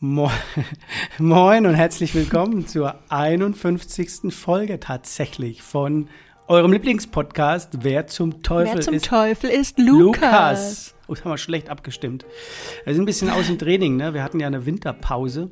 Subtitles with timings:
[0.00, 0.30] Mo
[1.18, 4.32] Moin und herzlich willkommen zur 51.
[4.34, 6.08] Folge tatsächlich von
[6.48, 10.20] eurem Lieblingspodcast Wer zum Teufel Wer zum ist Teufel ist Lukas?
[10.22, 10.94] Lukas.
[11.06, 12.24] Oh, das haben wir schlecht abgestimmt.
[12.84, 14.14] Wir sind ein bisschen aus dem Training, ne?
[14.14, 15.50] Wir hatten ja eine Winterpause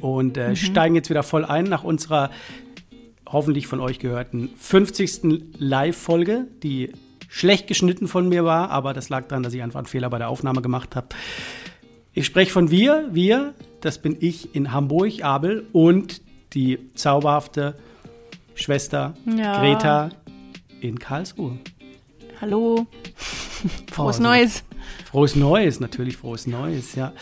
[0.00, 0.42] und Mhm.
[0.42, 2.30] äh, steigen jetzt wieder voll ein nach unserer
[3.28, 5.20] hoffentlich von euch gehörten 50.
[5.58, 6.92] Live-Folge, die
[7.28, 10.18] schlecht geschnitten von mir war, aber das lag daran, dass ich einfach einen Fehler bei
[10.18, 11.08] der Aufnahme gemacht habe.
[12.12, 16.20] Ich spreche von wir, wir, das bin ich in Hamburg, Abel und
[16.54, 17.76] die zauberhafte
[18.54, 19.60] Schwester Ja.
[19.60, 20.10] Greta
[20.80, 21.58] in Karlsruhe.
[22.40, 22.86] Hallo.
[23.92, 24.64] Frohes Oh, Neues.
[25.04, 27.12] Frohes Neues, natürlich frohes Neues, ja.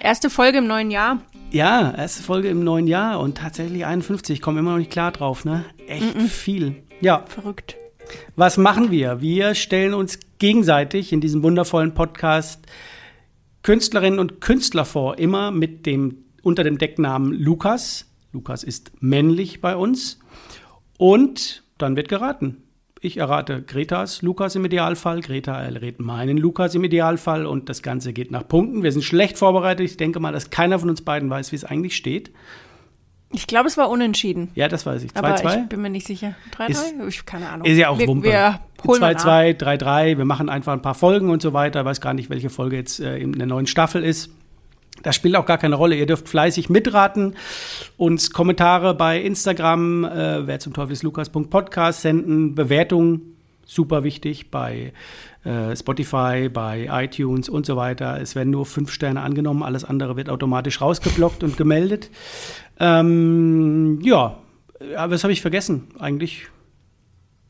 [0.00, 1.22] Erste Folge im neuen Jahr.
[1.50, 5.12] Ja, erste Folge im neuen Jahr und tatsächlich 51, ich komme immer noch nicht klar
[5.12, 5.64] drauf, ne?
[5.86, 6.82] Echt viel.
[7.00, 7.76] Ja, Verrückt.
[8.36, 9.20] was machen wir?
[9.22, 12.60] Wir stellen uns gegenseitig in diesem wundervollen Podcast
[13.62, 18.06] Künstlerinnen und Künstler vor, immer mit dem unter dem Decknamen Lukas.
[18.32, 20.18] Lukas ist männlich bei uns.
[20.96, 22.62] Und dann wird geraten.
[23.00, 28.12] Ich errate Gretas Lukas im Idealfall, Greta errät meinen Lukas im Idealfall und das Ganze
[28.12, 28.82] geht nach Punkten.
[28.82, 29.86] Wir sind schlecht vorbereitet.
[29.86, 32.32] Ich denke mal, dass keiner von uns beiden weiß, wie es eigentlich steht.
[33.30, 34.50] Ich glaube, es war unentschieden.
[34.54, 35.10] Ja, das weiß ich.
[35.14, 35.62] Aber 2-2.
[35.64, 36.34] ich bin mir nicht sicher.
[36.56, 36.68] 3-3?
[36.70, 37.66] Ist- Ich keine Ahnung.
[37.66, 38.28] Ist ja auch wir, Wumpe.
[38.28, 39.24] Wir holen mal nach.
[39.24, 41.80] 2-2, 3-3, wir machen einfach ein paar Folgen und so weiter.
[41.80, 44.30] Ich weiß gar nicht, welche Folge jetzt äh, in der neuen Staffel ist.
[45.02, 45.94] Das spielt auch gar keine Rolle.
[45.94, 47.36] Ihr dürft fleißig mitraten,
[47.98, 54.92] uns Kommentare bei Instagram, äh, wer zum Teufel ist Lukas.podcast senden, Bewertungen, super wichtig, bei
[55.44, 58.20] äh, Spotify, bei iTunes und so weiter.
[58.20, 62.10] Es werden nur fünf Sterne angenommen, alles andere wird automatisch rausgeblockt und gemeldet.
[62.80, 64.38] Ähm, ja,
[64.96, 65.88] aber was habe ich vergessen?
[65.98, 66.46] Eigentlich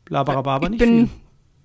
[0.08, 1.10] Labarababa Ich nicht bin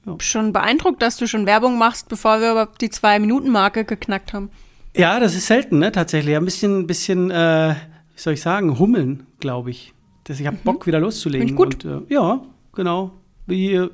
[0.04, 0.16] viel.
[0.20, 4.50] schon beeindruckt, dass du schon Werbung machst, bevor wir überhaupt die Zwei-Minuten-Marke geknackt haben.
[4.96, 5.92] Ja, das ist selten, ne?
[5.92, 6.36] Tatsächlich.
[6.36, 7.76] Ein bisschen, bisschen, äh,
[8.14, 9.94] wie soll ich sagen, hummeln, glaube ich.
[10.26, 11.48] Das, ich habe Bock, wieder loszulegen.
[11.48, 11.84] Ich gut.
[11.86, 12.42] Und, äh, ja,
[12.74, 13.12] genau.
[13.48, 13.90] Wie, äh,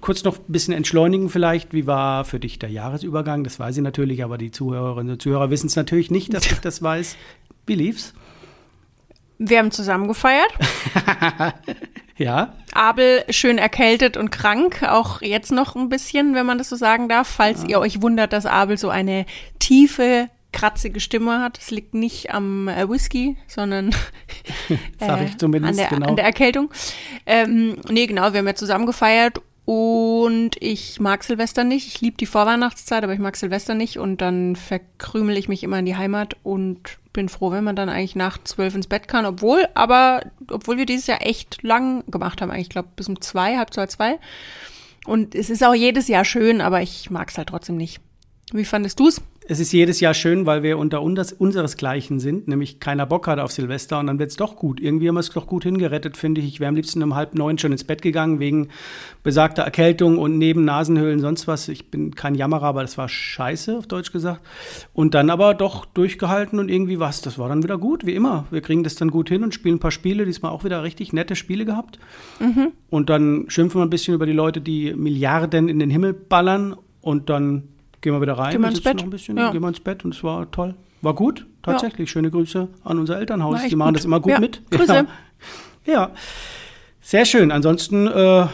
[0.00, 1.72] kurz noch ein bisschen entschleunigen vielleicht.
[1.74, 3.42] Wie war für dich der Jahresübergang?
[3.44, 6.58] Das weiß ich natürlich, aber die Zuhörerinnen und Zuhörer wissen es natürlich nicht, dass ich
[6.60, 7.16] das weiß.
[7.66, 8.14] Wie lief's?
[9.38, 10.52] Wir haben zusammen gefeiert.
[12.16, 16.76] Ja, Abel schön erkältet und krank, auch jetzt noch ein bisschen, wenn man das so
[16.76, 17.26] sagen darf.
[17.26, 19.26] Falls ihr euch wundert, dass Abel so eine
[19.58, 21.58] tiefe, kratzige Stimme hat.
[21.58, 23.90] Es liegt nicht am äh, Whisky, sondern
[25.38, 26.08] zumindest, an, der, genau.
[26.08, 26.70] an der Erkältung.
[27.26, 31.86] Ähm, nee, genau, wir haben ja zusammen gefeiert und ich mag Silvester nicht.
[31.86, 35.78] Ich liebe die Vorweihnachtszeit, aber ich mag Silvester nicht und dann verkrümel ich mich immer
[35.78, 39.24] in die Heimat und bin froh, wenn man dann eigentlich nach zwölf ins Bett kann,
[39.24, 43.20] obwohl, aber, obwohl wir dieses Jahr echt lang gemacht haben, eigentlich, ich glaube, bis um
[43.20, 44.18] zwei, halb zwei, zwei.
[45.06, 48.00] Und es ist auch jedes Jahr schön, aber ich mag es halt trotzdem nicht.
[48.52, 49.22] Wie fandest du's?
[49.46, 53.38] Es ist jedes Jahr schön, weil wir unter unseres, unseresgleichen sind, nämlich keiner Bock hat
[53.38, 54.80] auf Silvester und dann wird's doch gut.
[54.80, 56.46] Irgendwie haben wir es doch gut hingerettet, finde ich.
[56.46, 58.68] Ich wäre am liebsten um halb neun schon ins Bett gegangen wegen
[59.22, 61.68] besagter Erkältung und neben Nasenhöhlen sonst was.
[61.68, 64.40] Ich bin kein Jammerer, aber das war scheiße, auf Deutsch gesagt.
[64.94, 67.20] Und dann aber doch durchgehalten und irgendwie was.
[67.20, 68.46] Das war dann wieder gut, wie immer.
[68.50, 70.24] Wir kriegen das dann gut hin und spielen ein paar Spiele.
[70.24, 71.98] Diesmal auch wieder richtig nette Spiele gehabt.
[72.88, 76.76] Und dann schimpfen wir ein bisschen über die Leute, die Milliarden in den Himmel ballern
[77.02, 77.64] und dann
[78.04, 78.52] gehen wir wieder rein.
[78.52, 78.96] Gehen wir ins Bett.
[78.98, 79.50] Noch ein bisschen, Ja.
[79.50, 80.74] Gehen wir ins Bett und es war toll.
[81.02, 82.10] War gut, tatsächlich.
[82.10, 83.60] Schöne Grüße an unser Elternhaus.
[83.68, 83.96] Die machen gut.
[83.96, 84.62] das immer gut Ja, mit.
[84.70, 85.06] Grüße.
[85.86, 85.92] Ja.
[85.92, 86.10] ja,
[87.00, 87.50] sehr schön.
[87.50, 88.46] Ansonsten, äh,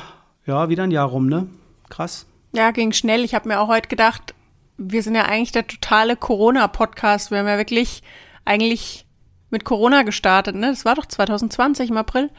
[0.46, 1.46] ja, wieder ein Jahr rum, ne?
[1.88, 2.26] Krass.
[2.52, 3.24] Ja, ging schnell.
[3.24, 4.34] Ich habe mir auch heute gedacht,
[4.78, 7.30] wir sind ja eigentlich der totale Corona-Podcast.
[7.30, 8.02] Wir haben ja wirklich
[8.44, 9.04] eigentlich
[9.50, 10.68] mit Corona gestartet, ne?
[10.70, 12.30] Das war doch 2020 im April.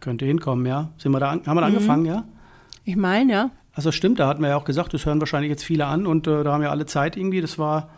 [0.00, 0.90] Könnte hinkommen, ja.
[0.98, 1.46] Sind wir da, Mhm.
[1.46, 2.24] haben wir da angefangen, ja?
[2.84, 3.50] Ich meine, ja.
[3.74, 6.26] Also stimmt, da hatten wir ja auch gesagt, das hören wahrscheinlich jetzt viele an und
[6.26, 7.40] äh, da haben ja alle Zeit irgendwie.
[7.40, 7.88] Das war,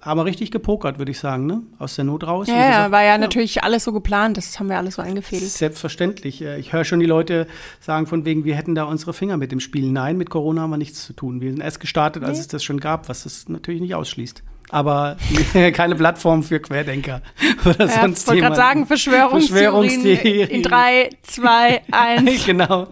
[0.00, 1.62] haben wir richtig gepokert, würde ich sagen, ne?
[1.80, 2.46] Aus der Not raus.
[2.46, 4.36] Ja, ja, gesagt, war ja, natürlich alles so geplant.
[4.36, 5.50] Das haben wir alles so eingefädelt.
[5.50, 6.40] Selbstverständlich.
[6.42, 7.48] Äh, Ich höre schon die Leute
[7.80, 9.90] sagen von wegen, wir hätten da unsere Finger mit dem Spiel.
[9.90, 11.40] Nein, mit Corona haben wir nichts zu tun.
[11.40, 12.42] Wir sind erst gestartet, als Nee.
[12.42, 14.44] es das schon gab, was das natürlich nicht ausschließt.
[14.70, 15.16] Aber
[15.72, 17.22] keine Plattform für Querdenker
[17.64, 20.48] oder Ja, ich sonst wollte gerade sagen, Verschwörungstheorien Verschwörungstheorien.
[20.50, 22.44] in drei, zwei, eins.
[22.46, 22.86] genau.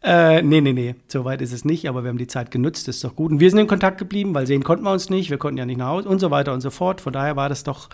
[0.00, 2.86] Äh, nee, nee, nee, so weit ist es nicht, aber wir haben die Zeit genutzt,
[2.86, 3.32] das ist doch gut.
[3.32, 5.66] Und wir sind in Kontakt geblieben, weil sehen konnten wir uns nicht, wir konnten ja
[5.66, 7.00] nicht nach Hause und so weiter und so fort.
[7.00, 7.88] Von daher war das doch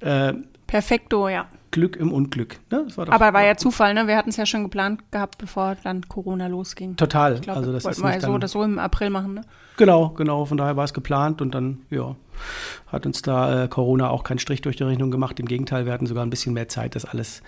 [0.00, 0.32] äh,
[0.66, 1.46] Perfekto, ja.
[1.70, 2.58] Glück im Unglück.
[2.70, 2.86] Ne?
[2.96, 4.06] War Aber war ja Zufall, ne?
[4.06, 6.96] Wir hatten es ja schon geplant gehabt, bevor dann Corona losging.
[6.96, 7.34] Total.
[7.34, 9.42] Ich glaube, also das wollten wir so oder so im April machen, ne?
[9.76, 10.46] Genau, genau.
[10.46, 12.16] Von daher war es geplant und dann, ja,
[12.86, 15.38] hat uns da äh, Corona auch keinen Strich durch die Rechnung gemacht.
[15.38, 17.42] Im Gegenteil, wir hatten sogar ein bisschen mehr Zeit, das alles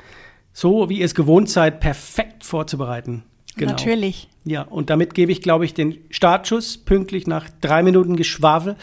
[0.53, 3.23] so, wie ihr es gewohnt seid, perfekt vorzubereiten.
[3.59, 3.73] Genau.
[3.73, 4.29] Natürlich.
[4.45, 8.77] Ja, und damit gebe ich, glaube ich, den Startschuss pünktlich nach drei Minuten Geschwafel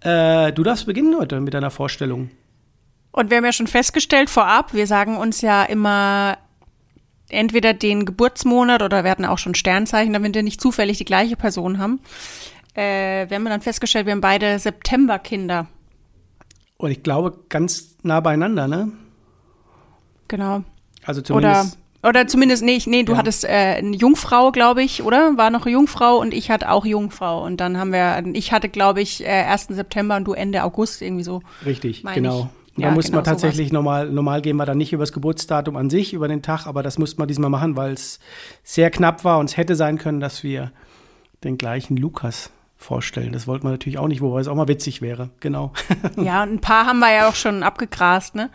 [0.00, 2.30] Äh, du darfst beginnen heute mit deiner Vorstellung.
[3.10, 6.36] Und wir haben ja schon festgestellt vorab, wir sagen uns ja immer
[7.28, 11.36] entweder den Geburtsmonat oder wir hatten auch schon Sternzeichen, damit wir nicht zufällig die gleiche
[11.36, 12.00] Person haben.
[12.74, 15.68] Äh, wir haben dann festgestellt, wir haben beide Septemberkinder.
[16.76, 18.92] Und ich glaube, ganz nah beieinander, ne?
[20.28, 20.64] Genau.
[21.04, 21.78] Also zumindest.
[22.06, 23.18] Oder, zumindest, nee, nee du ja.
[23.18, 25.36] hattest äh, eine Jungfrau, glaube ich, oder?
[25.36, 27.44] War noch eine Jungfrau und ich hatte auch Jungfrau.
[27.44, 29.68] Und dann haben wir, ich hatte, glaube ich, äh, 1.
[29.68, 31.42] September und du Ende August irgendwie so.
[31.64, 32.50] Richtig, genau.
[32.50, 32.64] Ich.
[32.76, 33.72] Da ja, muss genau, man tatsächlich sowas.
[33.72, 36.82] normal, normal gehen wir dann nicht über das Geburtsdatum an sich, über den Tag, aber
[36.82, 38.18] das musste man diesmal machen, weil es
[38.64, 40.72] sehr knapp war und es hätte sein können, dass wir
[41.44, 43.32] den gleichen Lukas vorstellen.
[43.32, 45.30] Das wollte man natürlich auch nicht, wobei es auch mal witzig wäre.
[45.38, 45.72] Genau.
[46.16, 48.50] Ja, und ein paar haben wir ja auch schon abgegrast, ne?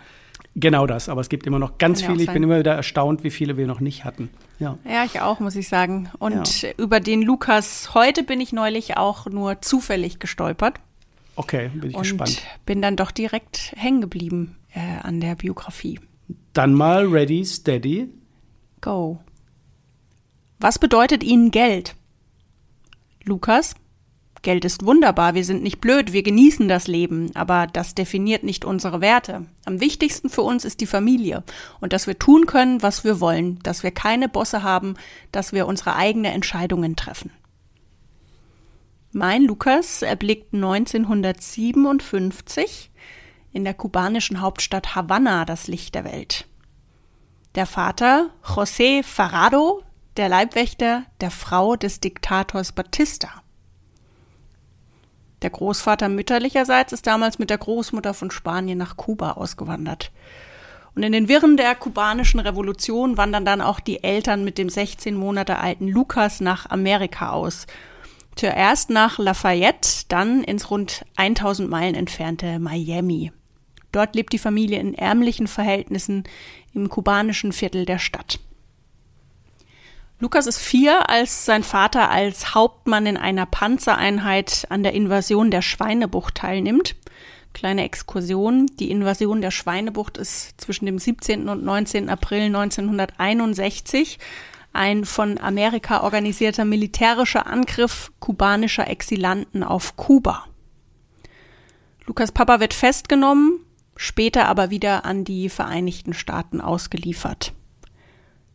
[0.55, 2.23] Genau das, aber es gibt immer noch ganz viele.
[2.23, 4.29] Ich bin immer wieder erstaunt, wie viele wir noch nicht hatten.
[4.59, 6.09] Ja, ja ich auch, muss ich sagen.
[6.19, 6.71] Und ja.
[6.77, 10.79] über den Lukas heute bin ich neulich auch nur zufällig gestolpert.
[11.35, 12.41] Okay, bin ich und gespannt.
[12.65, 15.99] Bin dann doch direkt hängen geblieben äh, an der Biografie.
[16.53, 18.09] Dann mal ready, steady.
[18.81, 19.19] Go.
[20.59, 21.95] Was bedeutet Ihnen Geld?
[23.23, 23.75] Lukas,
[24.41, 28.63] Geld ist wunderbar, wir sind nicht blöd, wir genießen das Leben, aber das definiert nicht
[28.63, 29.45] unsere Werte.
[29.65, 31.43] Am wichtigsten für uns ist die Familie
[31.81, 34.95] und dass wir tun können, was wir wollen, dass wir keine Bosse haben,
[35.31, 37.31] dass wir unsere eigenen Entscheidungen treffen.
[39.11, 42.91] Mein Lukas erblickt 1957
[43.51, 46.45] in der kubanischen Hauptstadt Havanna das Licht der Welt.
[47.55, 49.81] Der Vater, José Farrado,
[50.17, 53.41] der Leibwächter der Frau des Diktators Batista.
[55.41, 60.11] Der Großvater mütterlicherseits ist damals mit der Großmutter von Spanien nach Kuba ausgewandert.
[60.95, 65.15] Und in den Wirren der kubanischen Revolution wandern dann auch die Eltern mit dem 16
[65.15, 67.67] Monate alten Lukas nach Amerika aus
[68.39, 73.33] Zuerst nach Lafayette, dann ins rund 1000 Meilen entfernte Miami.
[73.91, 76.23] Dort lebt die Familie in ärmlichen Verhältnissen
[76.73, 78.39] im kubanischen Viertel der Stadt.
[80.21, 85.61] Lukas ist vier, als sein Vater als Hauptmann in einer Panzereinheit an der Invasion der
[85.61, 86.97] Schweinebucht teilnimmt.
[87.53, 88.65] Kleine Exkursion.
[88.79, 91.47] Die Invasion der Schweinebucht ist zwischen dem 17.
[91.47, 92.09] und 19.
[92.09, 94.19] April 1961
[94.73, 100.45] ein von Amerika organisierter militärischer Angriff kubanischer Exilanten auf Kuba.
[102.05, 103.61] Lukas Papa wird festgenommen,
[103.95, 107.53] später aber wieder an die Vereinigten Staaten ausgeliefert.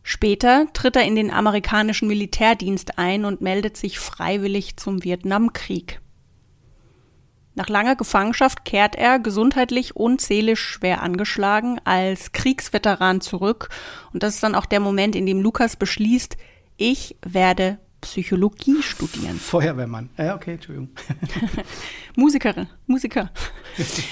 [0.07, 5.99] Später tritt er in den amerikanischen Militärdienst ein und meldet sich freiwillig zum Vietnamkrieg.
[7.55, 13.69] Nach langer Gefangenschaft kehrt er gesundheitlich und seelisch schwer angeschlagen als Kriegsveteran zurück.
[14.13, 16.37] Und das ist dann auch der Moment, in dem Lukas beschließt,
[16.77, 19.39] ich werde Psychologie studieren.
[19.39, 20.11] Feuerwehrmann.
[20.19, 20.89] Ja, okay, Entschuldigung.
[22.15, 23.31] Musikerin, Musiker.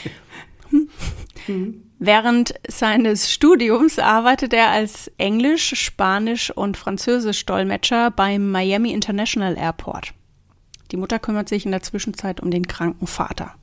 [2.06, 10.14] Während seines Studiums arbeitet er als Englisch, Spanisch und Französisch Dolmetscher beim Miami International Airport.
[10.92, 13.56] Die Mutter kümmert sich in der Zwischenzeit um den kranken Vater.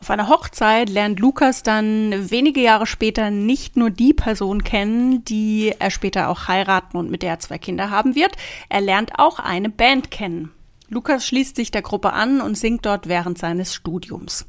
[0.00, 5.74] Auf einer Hochzeit lernt Lukas dann wenige Jahre später nicht nur die Person kennen, die
[5.78, 8.32] er später auch heiraten und mit der er zwei Kinder haben wird,
[8.70, 10.52] er lernt auch eine Band kennen.
[10.88, 14.46] Lukas schließt sich der Gruppe an und singt dort während seines Studiums.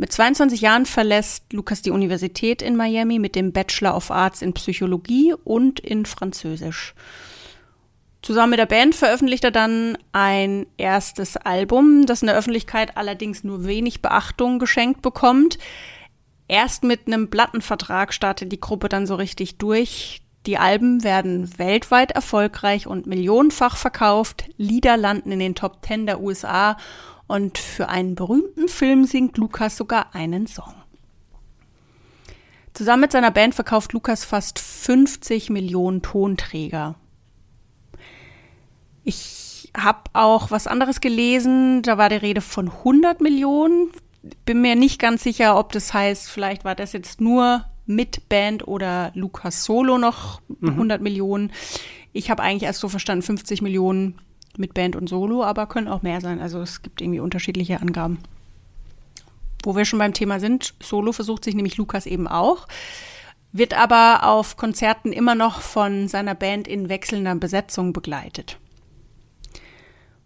[0.00, 4.54] Mit 22 Jahren verlässt Lukas die Universität in Miami mit dem Bachelor of Arts in
[4.54, 6.94] Psychologie und in Französisch.
[8.22, 13.44] Zusammen mit der Band veröffentlicht er dann ein erstes Album, das in der Öffentlichkeit allerdings
[13.44, 15.58] nur wenig Beachtung geschenkt bekommt.
[16.48, 20.22] Erst mit einem Plattenvertrag startet die Gruppe dann so richtig durch.
[20.46, 24.44] Die Alben werden weltweit erfolgreich und millionenfach verkauft.
[24.56, 26.78] Lieder landen in den Top Ten der USA
[27.30, 30.74] und für einen berühmten Film singt Lukas sogar einen Song.
[32.74, 36.96] Zusammen mit seiner Band verkauft Lukas fast 50 Millionen Tonträger.
[39.04, 43.90] Ich habe auch was anderes gelesen, da war die Rede von 100 Millionen.
[44.44, 48.66] Bin mir nicht ganz sicher, ob das heißt, vielleicht war das jetzt nur mit Band
[48.66, 51.04] oder Lukas Solo noch 100 mhm.
[51.04, 51.52] Millionen.
[52.12, 54.20] Ich habe eigentlich erst so verstanden 50 Millionen
[54.56, 56.40] mit Band und Solo, aber können auch mehr sein.
[56.40, 58.18] Also es gibt irgendwie unterschiedliche Angaben.
[59.62, 62.66] Wo wir schon beim Thema sind, Solo versucht sich nämlich Lukas eben auch,
[63.52, 68.58] wird aber auf Konzerten immer noch von seiner Band in wechselnder Besetzung begleitet.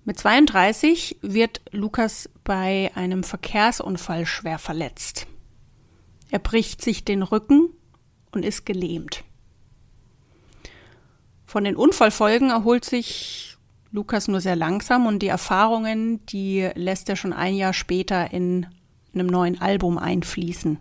[0.04, 5.26] Mit 32 wird Lukas bei einem Verkehrsunfall schwer verletzt.
[6.30, 7.70] Er bricht sich den Rücken
[8.30, 9.24] und ist gelähmt.
[11.46, 13.53] Von den Unfallfolgen erholt sich
[13.94, 18.66] Lukas nur sehr langsam und die Erfahrungen, die lässt er schon ein Jahr später in
[19.14, 20.78] einem neuen Album einfließen.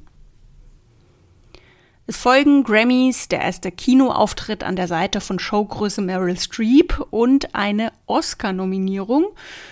[2.08, 7.93] Es folgen Grammys, der erste Kinoauftritt an der Seite von Showgröße Meryl Streep und eine
[8.08, 9.27] Oscar-Nominierung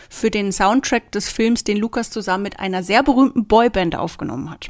[0.08, 4.70] für den Soundtrack des Films, den Lukas zusammen mit einer sehr berühmten Boyband aufgenommen hat.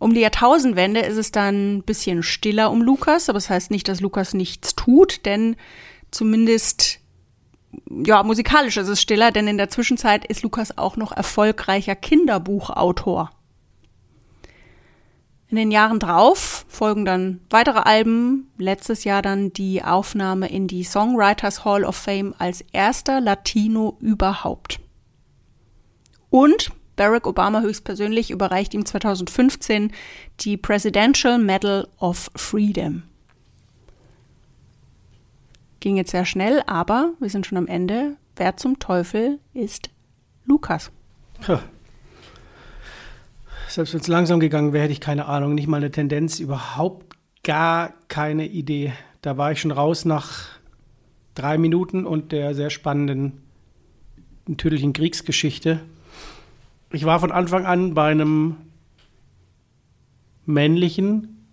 [0.00, 3.86] Um die Jahrtausendwende ist es dann ein bisschen stiller um Lukas, aber das heißt nicht,
[3.86, 5.54] dass Lukas nichts tut, denn
[6.10, 7.00] zumindest
[7.90, 13.30] ja, musikalisch ist es stiller, denn in der Zwischenzeit ist Lukas auch noch erfolgreicher Kinderbuchautor.
[15.50, 20.84] In den Jahren drauf folgen dann weitere Alben, letztes Jahr dann die Aufnahme in die
[20.84, 24.80] Songwriters Hall of Fame als erster Latino überhaupt.
[26.28, 29.92] Und Barack Obama höchstpersönlich überreicht ihm 2015
[30.40, 33.07] die Presidential Medal of Freedom.
[35.80, 38.16] Ging jetzt sehr schnell, aber wir sind schon am Ende.
[38.36, 39.90] Wer zum Teufel ist
[40.44, 40.90] Lukas?
[41.40, 41.58] Puh.
[43.68, 47.16] Selbst wenn es langsam gegangen wäre, hätte ich keine Ahnung, nicht mal eine Tendenz, überhaupt
[47.44, 48.92] gar keine Idee.
[49.22, 50.46] Da war ich schon raus nach
[51.34, 53.40] drei Minuten und der sehr spannenden
[54.46, 55.80] natürlichen Kriegsgeschichte.
[56.90, 58.56] Ich war von Anfang an bei einem
[60.46, 61.46] männlichen,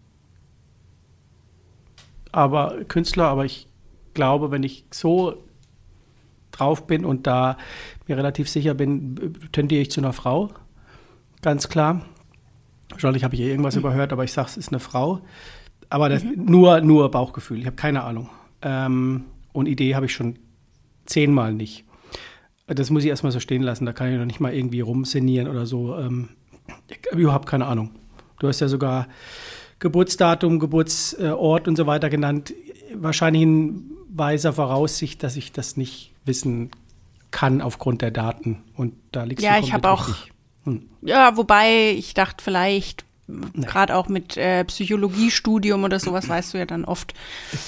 [2.32, 3.68] aber Künstler, aber ich
[4.16, 5.44] glaube, wenn ich so
[6.52, 7.58] drauf bin und da
[8.08, 10.50] mir relativ sicher bin, tendiere ich zu einer Frau
[11.46, 12.02] ganz klar.
[12.90, 13.82] Wahrscheinlich habe ich hier irgendwas mhm.
[13.82, 15.22] überhört, aber ich sage, es ist eine Frau.
[15.90, 16.44] Aber das, mhm.
[16.46, 18.30] nur, nur Bauchgefühl, ich habe keine Ahnung.
[18.64, 20.40] Ähm, und Idee habe ich schon
[21.06, 21.86] zehnmal nicht.
[22.66, 25.48] Das muss ich erstmal so stehen lassen, da kann ich noch nicht mal irgendwie rumsenieren
[25.48, 25.96] oder so.
[25.96, 26.30] Ähm,
[26.88, 27.92] ich habe überhaupt keine Ahnung.
[28.40, 29.08] Du hast ja sogar
[29.78, 32.56] Geburtsdatum, Geburtsort und so weiter genannt.
[33.02, 36.72] Wahrscheinlich in weiser Voraussicht, dass ich das nicht wissen
[37.32, 38.64] kann aufgrund der Daten.
[38.76, 40.10] Und da liegt Ja, ich habe auch.
[40.64, 40.84] Hm.
[41.02, 43.06] Ja, wobei ich dachte vielleicht,
[43.56, 47.14] gerade auch mit äh, Psychologiestudium oder sowas weißt du ja dann oft.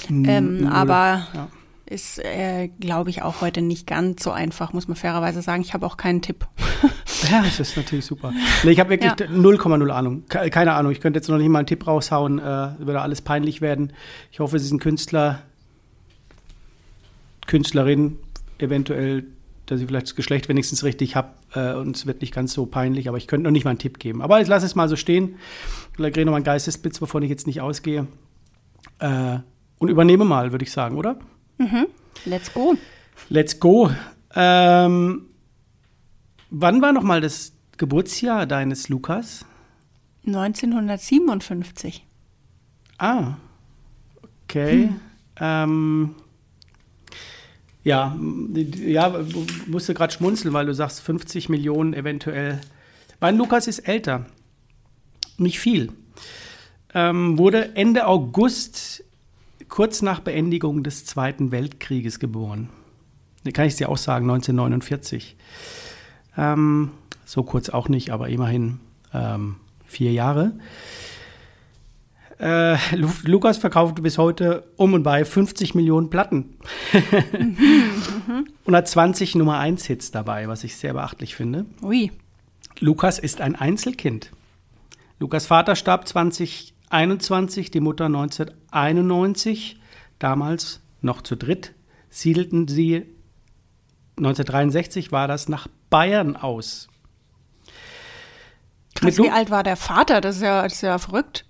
[0.08, 1.48] Ähm, aber ja.
[1.88, 5.62] Ist, äh, glaube ich, auch heute nicht ganz so einfach, muss man fairerweise sagen.
[5.62, 6.46] Ich habe auch keinen Tipp.
[7.30, 8.32] ja, das ist natürlich super.
[8.62, 9.94] Nee, ich habe wirklich 0,0 ja.
[9.94, 10.24] Ahnung.
[10.28, 10.92] Keine Ahnung.
[10.92, 12.38] Ich könnte jetzt noch nicht mal einen Tipp raushauen.
[12.38, 12.42] Äh,
[12.78, 13.92] würde alles peinlich werden.
[14.30, 15.40] Ich hoffe, Sie sind Künstler,
[17.46, 18.18] Künstlerin,
[18.58, 19.24] eventuell
[19.68, 22.64] dass ich vielleicht das Geschlecht wenigstens richtig habe äh, und es wird nicht ganz so
[22.66, 24.22] peinlich, aber ich könnte noch nicht mal einen Tipp geben.
[24.22, 25.36] Aber ich lasse es mal so stehen.
[25.94, 28.06] Vielleicht kriege ich noch mal einen Geistesblitz, wovon ich jetzt nicht ausgehe.
[28.98, 29.38] Äh,
[29.78, 31.18] und übernehme mal, würde ich sagen, oder?
[31.58, 31.86] Mhm.
[32.24, 32.76] Let's go.
[33.28, 33.90] Let's go.
[34.34, 35.26] Ähm,
[36.50, 39.44] wann war noch mal das Geburtsjahr deines Lukas?
[40.26, 42.04] 1957.
[42.98, 43.34] Ah,
[44.44, 44.88] okay.
[44.88, 45.00] Hm.
[45.40, 46.14] Ähm,
[47.84, 48.16] ja,
[48.54, 49.24] ja,
[49.66, 52.60] musste gerade schmunzeln, weil du sagst 50 Millionen eventuell.
[53.20, 54.26] Mein Lukas ist älter.
[55.38, 55.92] Nicht viel.
[56.92, 59.04] Ähm, wurde Ende August,
[59.68, 62.68] kurz nach Beendigung des Zweiten Weltkrieges geboren.
[63.44, 65.36] Da kann ich es dir auch sagen, 1949.
[66.36, 66.90] Ähm,
[67.24, 68.80] so kurz auch nicht, aber immerhin
[69.12, 69.56] ähm,
[69.86, 70.52] vier Jahre.
[72.38, 76.56] Äh, Lukas verkauft bis heute um und bei 50 Millionen Platten.
[78.64, 81.66] und hat 20 Nummer 1 Hits dabei, was ich sehr beachtlich finde.
[81.82, 82.12] Ui.
[82.80, 84.30] Lukas ist ein Einzelkind.
[85.18, 86.06] Lukas Vater starb
[86.90, 89.80] 2021, die Mutter 1991.
[90.18, 91.74] Damals noch zu dritt
[92.10, 93.06] siedelten sie
[94.16, 96.88] 1963 war das nach Bayern aus.
[98.94, 100.20] Krass, wie alt war der Vater?
[100.20, 101.44] Das ist ja, das ist ja verrückt.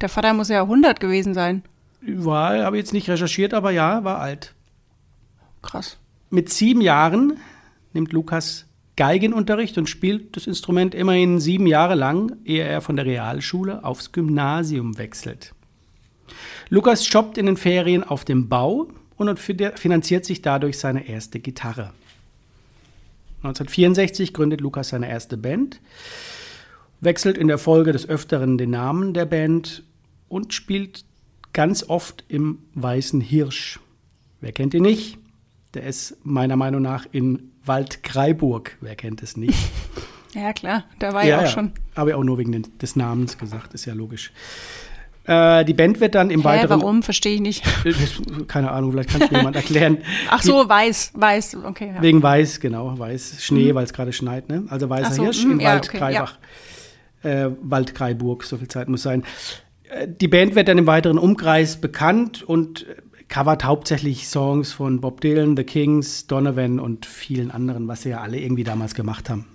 [0.00, 1.62] Der Vater muss ja 100 gewesen sein.
[2.00, 4.54] War, habe jetzt nicht recherchiert, aber ja, war alt.
[5.62, 5.98] Krass.
[6.30, 7.38] Mit sieben Jahren
[7.92, 8.66] nimmt Lukas
[9.00, 14.12] Geigenunterricht und spielt das Instrument immerhin sieben Jahre lang, ehe er von der Realschule aufs
[14.12, 15.54] Gymnasium wechselt.
[16.68, 21.94] Lukas jobbt in den Ferien auf dem Bau und finanziert sich dadurch seine erste Gitarre.
[23.38, 25.80] 1964 gründet Lukas seine erste Band,
[27.00, 29.82] wechselt in der Folge des Öfteren den Namen der Band
[30.28, 31.06] und spielt
[31.54, 33.80] ganz oft im Weißen Hirsch.
[34.42, 35.16] Wer kennt ihn nicht?
[35.72, 38.76] Der ist meiner Meinung nach in Waldkraiburg.
[38.80, 39.58] Wer kennt es nicht?
[40.34, 41.48] ja, klar, da war ja, auch ja.
[41.48, 41.72] schon.
[41.92, 44.32] Ich auch nur wegen des Namens gesagt, ist ja logisch.
[45.24, 46.80] Äh, die Band wird dann im Hä, weiteren.
[46.80, 47.02] Warum?
[47.02, 47.62] Verstehe ich nicht.
[48.48, 49.98] keine Ahnung, vielleicht kann es mir jemand erklären.
[50.30, 51.92] Ach so, weiß, weiß, okay.
[51.94, 52.02] Ja.
[52.02, 53.76] Wegen weiß, genau, weiß, Schnee, mhm.
[53.76, 54.64] weil es gerade schneit, ne?
[54.68, 56.38] Also weißer so, Hirsch mh, in ja, Waldkreibach.
[57.22, 59.24] Okay, äh, Waldkreiburg, so viel Zeit muss sein.
[60.06, 62.86] Die Band wird dann im weiteren Umkreis bekannt und
[63.30, 68.20] covert hauptsächlich Songs von Bob Dylan, The Kings, Donovan und vielen anderen, was sie ja
[68.20, 69.46] alle irgendwie damals gemacht haben.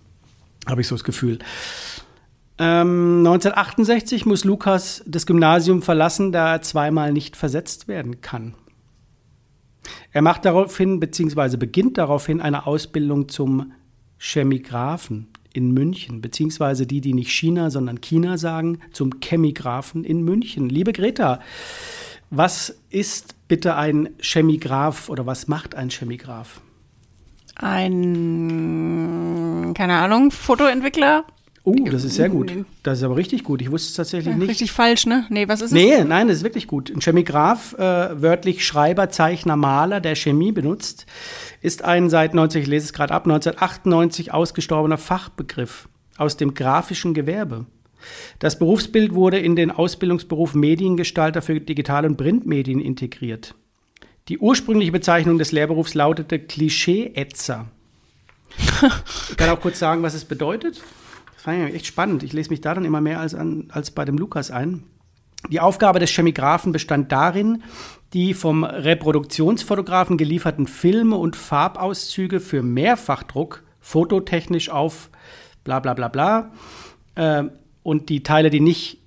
[0.66, 1.38] Habe ich so das Gefühl.
[2.58, 8.56] Ähm, 1968 muss Lukas das Gymnasium verlassen, da er zweimal nicht versetzt werden kann.
[10.12, 13.74] Er macht daraufhin, beziehungsweise beginnt daraufhin eine Ausbildung zum
[14.18, 20.70] Chemigraphen in München, beziehungsweise die, die nicht China, sondern China sagen, zum Chemigraphen in München.
[20.70, 21.42] Liebe Greta,
[22.30, 26.62] was ist bitte ein Chemigraph oder was macht ein Chemigraph?
[27.56, 28.94] Ein,
[29.76, 31.26] keine Ahnung, Fotoentwickler?
[31.68, 32.54] Oh, das ist sehr gut.
[32.84, 33.60] Das ist aber richtig gut.
[33.60, 34.50] Ich wusste es tatsächlich ja, nicht.
[34.50, 35.26] Richtig falsch, ne?
[35.30, 36.00] Nee, was ist nee, es?
[36.00, 36.92] Nee, nein, das ist wirklich gut.
[36.92, 41.08] Ein Chemigraph, äh, wörtlich Schreiber, Zeichner, Maler, der Chemie benutzt,
[41.62, 47.16] ist ein seit 19, ich lese es gerade ab, 1998 ausgestorbener Fachbegriff aus dem grafischen
[47.16, 47.66] Gewerbe.
[48.40, 53.56] Das Berufsbild wurde in den Ausbildungsberuf Mediengestalter für Digital- und Printmedien integriert.
[54.28, 57.68] Die ursprüngliche Bezeichnung des Lehrberufs lautete Klischee-Ätzer.
[59.30, 60.82] ich kann auch kurz sagen, was es bedeutet
[61.46, 62.24] fand ich echt spannend.
[62.24, 64.84] Ich lese mich da dann immer mehr als, an, als bei dem Lukas ein.
[65.50, 67.62] Die Aufgabe des Chemigraphen bestand darin,
[68.14, 75.12] die vom Reproduktionsfotografen gelieferten Filme und Farbauszüge für Mehrfachdruck fototechnisch auf
[75.64, 76.52] bla bla bla bla
[77.14, 77.44] äh,
[77.86, 78.98] und die Teile, die nicht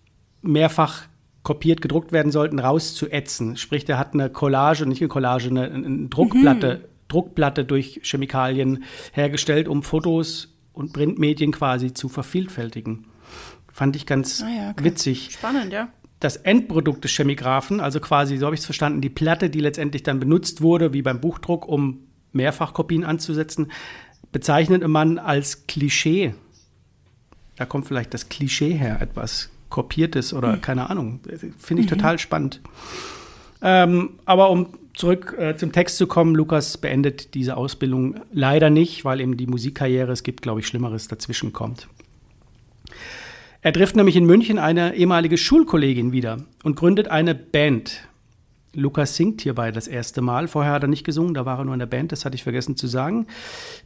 [0.40, 1.08] mehrfach
[1.42, 3.56] kopiert gedruckt werden sollten, rauszuätzen.
[3.56, 7.08] Sprich, der hat eine Collage, nicht eine Collage, eine, eine Druckplatte, mhm.
[7.08, 13.06] Druckplatte durch Chemikalien hergestellt, um Fotos und Printmedien quasi zu vervielfältigen.
[13.72, 14.84] Fand ich ganz ah ja, okay.
[14.84, 15.30] witzig.
[15.32, 15.88] Spannend, ja.
[16.20, 20.04] Das Endprodukt des Chemigraphen, also quasi, so habe ich es verstanden, die Platte, die letztendlich
[20.04, 23.72] dann benutzt wurde, wie beim Buchdruck, um Mehrfachkopien anzusetzen,
[24.30, 26.34] bezeichnet man als Klischee.
[27.58, 30.60] Da kommt vielleicht das Klischee her, etwas Kopiertes oder hm.
[30.60, 31.20] keine Ahnung.
[31.58, 31.96] Finde ich mhm.
[31.96, 32.60] total spannend.
[33.60, 39.04] Ähm, aber um zurück äh, zum Text zu kommen, Lukas beendet diese Ausbildung leider nicht,
[39.04, 41.88] weil ihm die Musikkarriere, es gibt, glaube ich, Schlimmeres dazwischen kommt.
[43.60, 48.08] Er trifft nämlich in München eine ehemalige Schulkollegin wieder und gründet eine Band.
[48.72, 50.46] Lukas singt hierbei das erste Mal.
[50.46, 52.44] Vorher hat er nicht gesungen, da war er nur in der Band, das hatte ich
[52.44, 53.26] vergessen zu sagen.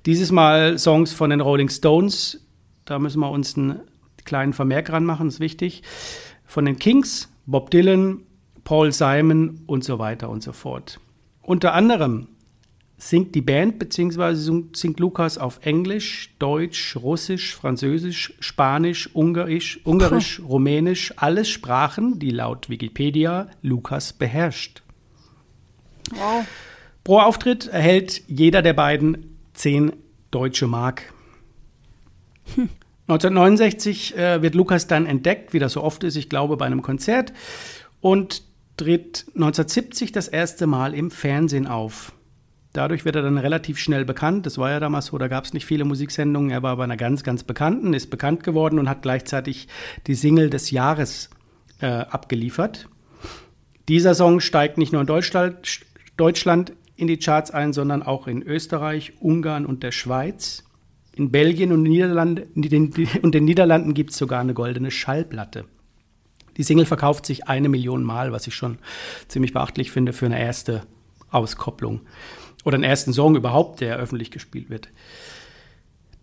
[0.05, 2.45] Dieses Mal Songs von den Rolling Stones.
[2.85, 3.81] Da müssen wir uns einen
[4.25, 5.83] kleinen Vermerk ranmachen, ist wichtig.
[6.45, 8.23] Von den Kings, Bob Dylan,
[8.65, 11.01] Paul Simon und so weiter und so fort.
[11.43, 12.29] Unter anderem
[12.97, 14.63] singt die Band bzw.
[14.73, 20.49] singt Lukas auf Englisch, Deutsch, Russisch, Französisch, Spanisch, Ungarisch, Ungarisch, oh.
[20.49, 24.83] Rumänisch, alles Sprachen, die laut Wikipedia Lukas beherrscht.
[26.13, 26.47] Wow.
[27.03, 29.93] Pro Auftritt erhält jeder der beiden 10
[30.31, 31.13] deutsche Mark.
[32.57, 32.69] Hm.
[33.09, 36.83] 1969 äh, wird Lukas dann entdeckt, wie das so oft ist, ich glaube, bei einem
[36.83, 37.33] Konzert.
[38.01, 38.43] Und
[38.77, 42.13] tritt 1970 das erste Mal im Fernsehen auf.
[42.73, 44.47] Dadurch wird er dann relativ schnell bekannt.
[44.47, 46.51] Das war ja damals so, da gab es nicht viele Musiksendungen.
[46.51, 49.69] Er war bei einer ganz, ganz bekannten, ist bekannt geworden und hat gleichzeitig
[50.07, 51.29] die Single des Jahres
[51.81, 52.89] äh, abgeliefert.
[53.89, 55.81] Dieser Song steigt nicht nur in Deutschland,
[56.17, 60.65] Deutschland in die Charts ein, sondern auch in Österreich, Ungarn und der Schweiz.
[61.15, 65.67] In Belgien und, Niederlande, und den Niederlanden gibt es sogar eine goldene Schallplatte.
[66.57, 68.79] Die Single verkauft sich eine Million Mal, was ich schon
[69.29, 70.83] ziemlich beachtlich finde für eine erste
[71.31, 72.01] Auskopplung.
[72.65, 74.89] Oder einen ersten Song überhaupt, der öffentlich gespielt wird.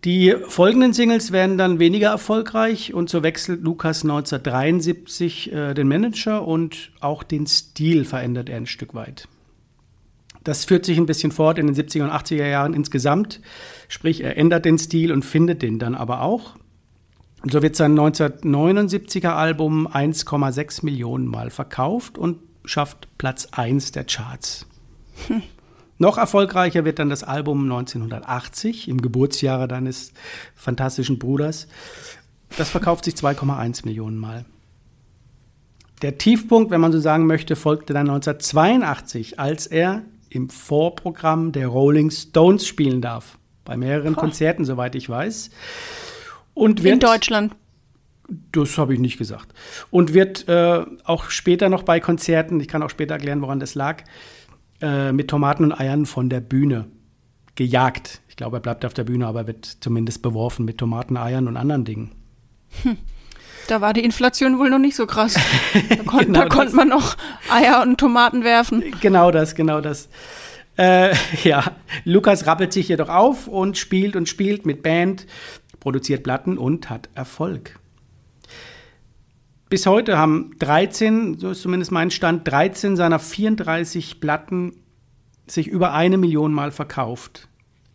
[0.04, 6.46] Die folgenden Singles werden dann weniger erfolgreich und so wechselt Lukas 1973 äh, den Manager
[6.46, 9.28] und auch den Stil verändert er ein Stück weit.
[10.44, 13.40] Das führt sich ein bisschen fort in den 70er und 80er Jahren insgesamt.
[13.88, 16.56] Sprich, er ändert den Stil und findet den dann aber auch.
[17.42, 24.04] Und so wird sein 1979er Album 1,6 Millionen Mal verkauft und schafft Platz 1 der
[24.04, 24.66] Charts.
[25.26, 25.42] Hm.
[25.98, 30.12] Noch erfolgreicher wird dann das Album 1980, im Geburtsjahre deines
[30.54, 31.68] fantastischen Bruders.
[32.56, 34.46] Das verkauft sich 2,1 Millionen Mal.
[36.00, 41.68] Der Tiefpunkt, wenn man so sagen möchte, folgte dann 1982, als er im Vorprogramm der
[41.68, 43.38] Rolling Stones spielen darf.
[43.64, 44.20] Bei mehreren oh.
[44.20, 45.50] Konzerten, soweit ich weiß.
[46.54, 47.54] Und wird, In Deutschland.
[48.52, 49.52] Das habe ich nicht gesagt.
[49.90, 53.74] Und wird äh, auch später noch bei Konzerten, ich kann auch später erklären, woran das
[53.74, 54.04] lag,
[54.80, 56.86] äh, mit Tomaten und Eiern von der Bühne
[57.56, 58.22] gejagt.
[58.28, 61.56] Ich glaube, er bleibt auf der Bühne, aber wird zumindest beworfen mit Tomaten, Eiern und
[61.56, 62.12] anderen Dingen.
[62.82, 62.96] Hm.
[63.68, 65.34] Da war die Inflation wohl noch nicht so krass.
[65.88, 67.16] Da, kon genau da konnte man noch
[67.50, 68.82] Eier und Tomaten werfen.
[69.00, 70.08] Genau das, genau das.
[70.76, 71.64] Äh, ja,
[72.04, 75.26] Lukas rappelt sich jedoch auf und spielt und spielt mit Band
[75.78, 77.78] produziert Platten und hat Erfolg.
[79.68, 84.74] bis heute haben 13, so ist zumindest mein Stand, 13 seiner 34 Platten
[85.46, 87.48] sich über eine Million Mal verkauft.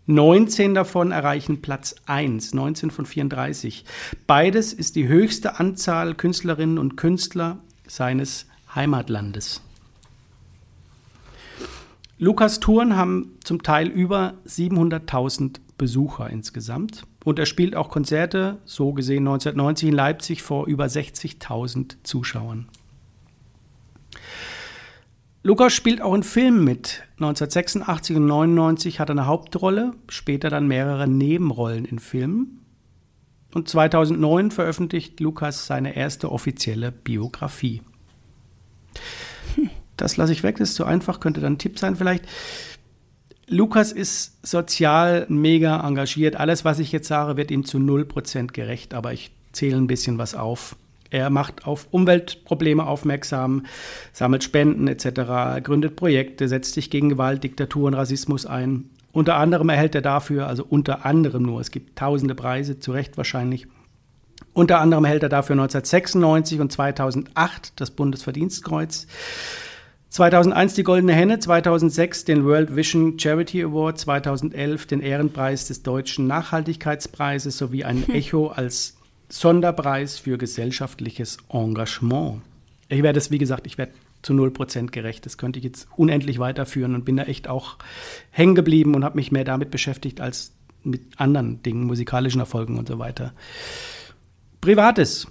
[0.07, 3.85] 19 davon erreichen Platz 1, 19 von 34.
[4.27, 9.61] Beides ist die höchste Anzahl Künstlerinnen und Künstler seines Heimatlandes.
[12.17, 17.03] Lukas Touren haben zum Teil über 700.000 Besucher insgesamt.
[17.23, 22.67] Und er spielt auch Konzerte, so gesehen 1990 in Leipzig vor über 60.000 Zuschauern.
[25.45, 27.03] Lukas spielt auch in Filmen mit.
[27.17, 32.65] 1986 und 1999 hat er eine Hauptrolle, später dann mehrere Nebenrollen in Filmen.
[33.53, 37.83] Und 2009 veröffentlicht Lukas seine erste offizielle Biografie.
[39.97, 42.25] Das lasse ich weg, das ist zu einfach, könnte dann ein Tipp sein vielleicht.
[43.47, 46.37] Lukas ist sozial mega engagiert.
[46.37, 50.17] Alles, was ich jetzt sage, wird ihm zu 0% gerecht, aber ich zähle ein bisschen
[50.17, 50.75] was auf.
[51.09, 53.65] Er macht auf Umweltprobleme aufmerksam,
[54.11, 58.89] sammelt Spenden etc., gründet Projekte, setzt sich gegen Gewalt, Diktatur und Rassismus ein.
[59.11, 63.17] Unter anderem erhält er dafür, also unter anderem nur, es gibt tausende Preise, zu Recht
[63.17, 63.67] wahrscheinlich,
[64.53, 69.07] unter anderem erhält er dafür 1996 und 2008 das Bundesverdienstkreuz.
[70.09, 76.25] 2001 die Goldene Henne, 2006 den World Vision Charity Award, 2011 den Ehrenpreis des Deutschen
[76.27, 78.95] Nachhaltigkeitspreises sowie ein Echo als
[79.29, 82.41] Sonderpreis für gesellschaftliches Engagement.
[82.89, 85.25] Ich werde es, wie gesagt, ich werde zu 0% gerecht.
[85.25, 87.77] Das könnte ich jetzt unendlich weiterführen und bin da echt auch
[88.31, 92.87] hängen geblieben und habe mich mehr damit beschäftigt als mit anderen Dingen, musikalischen Erfolgen und
[92.87, 93.33] so weiter.
[94.61, 95.27] Privates.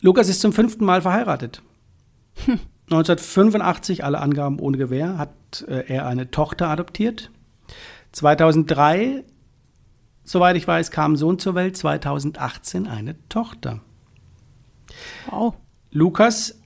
[0.00, 1.62] Lukas ist zum fünften Mal verheiratet.
[2.44, 2.60] Hm.
[2.90, 7.30] 1985, alle Angaben ohne Gewähr, hat äh, er eine Tochter adoptiert.
[8.12, 9.24] 2003,
[10.24, 11.76] soweit ich weiß, kam Sohn zur Welt.
[11.76, 13.80] 2018 eine Tochter.
[15.30, 15.54] Wow.
[15.90, 16.58] Lukas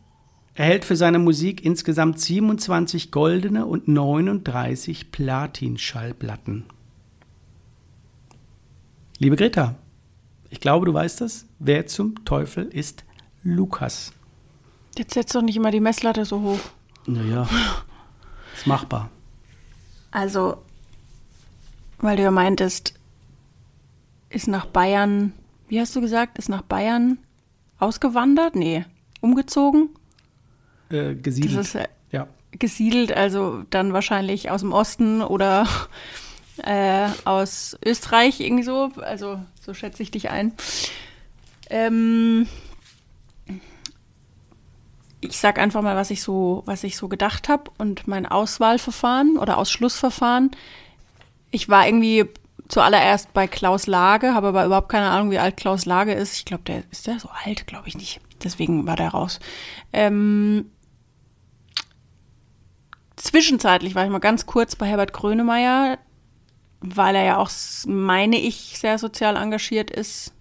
[0.55, 6.64] erhält für seine Musik insgesamt 27 goldene und 39 Platin-Schallplatten.
[9.19, 9.77] Liebe Greta,
[10.51, 11.47] ich glaube, du weißt das.
[11.59, 13.05] Wer zum Teufel ist
[13.42, 14.12] Lukas?
[14.97, 16.61] Jetzt setzt doch nicht immer die Messlatte so hoch.
[17.07, 17.49] Naja,
[18.55, 19.11] ist machbar.
[20.11, 20.62] Also,
[21.99, 22.95] weil du ja meintest,
[24.30, 25.32] ist nach Bayern,
[25.68, 27.18] wie hast du gesagt, ist nach Bayern
[27.78, 28.56] ausgewandert?
[28.56, 28.84] Nee,
[29.20, 29.90] umgezogen?
[30.90, 31.60] Äh, gesiedelt.
[31.60, 32.28] Ist, äh, ja.
[32.52, 35.66] Gesiedelt, also dann wahrscheinlich aus dem Osten oder
[36.62, 38.90] äh, aus Österreich irgendwie so.
[39.00, 40.52] Also, so schätze ich dich ein.
[41.68, 42.46] Ähm,
[45.20, 49.38] ich sag einfach mal, was ich so, was ich so gedacht habe und mein Auswahlverfahren
[49.38, 50.50] oder Ausschlussverfahren.
[51.50, 52.26] Ich war irgendwie
[52.68, 56.37] zuallererst bei Klaus Lage, habe aber überhaupt keine Ahnung, wie alt Klaus Lage ist.
[56.37, 58.20] Ich glaube, der ist der so alt, glaube ich nicht.
[58.42, 59.40] Deswegen war der raus.
[59.92, 60.70] Ähm,
[63.16, 65.98] zwischenzeitlich war ich mal ganz kurz bei Herbert Grönemeyer,
[66.81, 67.50] weil er ja auch,
[67.87, 70.33] meine ich, sehr sozial engagiert ist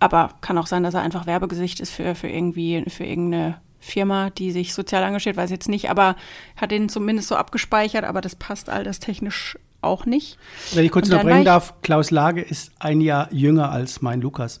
[0.00, 4.30] aber kann auch sein, dass er einfach Werbegesicht ist für, für irgendwie, für irgendeine Firma,
[4.30, 6.16] die sich sozial engagiert, weiß jetzt nicht, aber
[6.56, 10.38] hat den zumindest so abgespeichert, aber das passt all das technisch auch nicht.
[10.72, 14.60] Wenn ich kurz unterbrechen darf, Klaus Lage ist ein Jahr jünger als mein Lukas.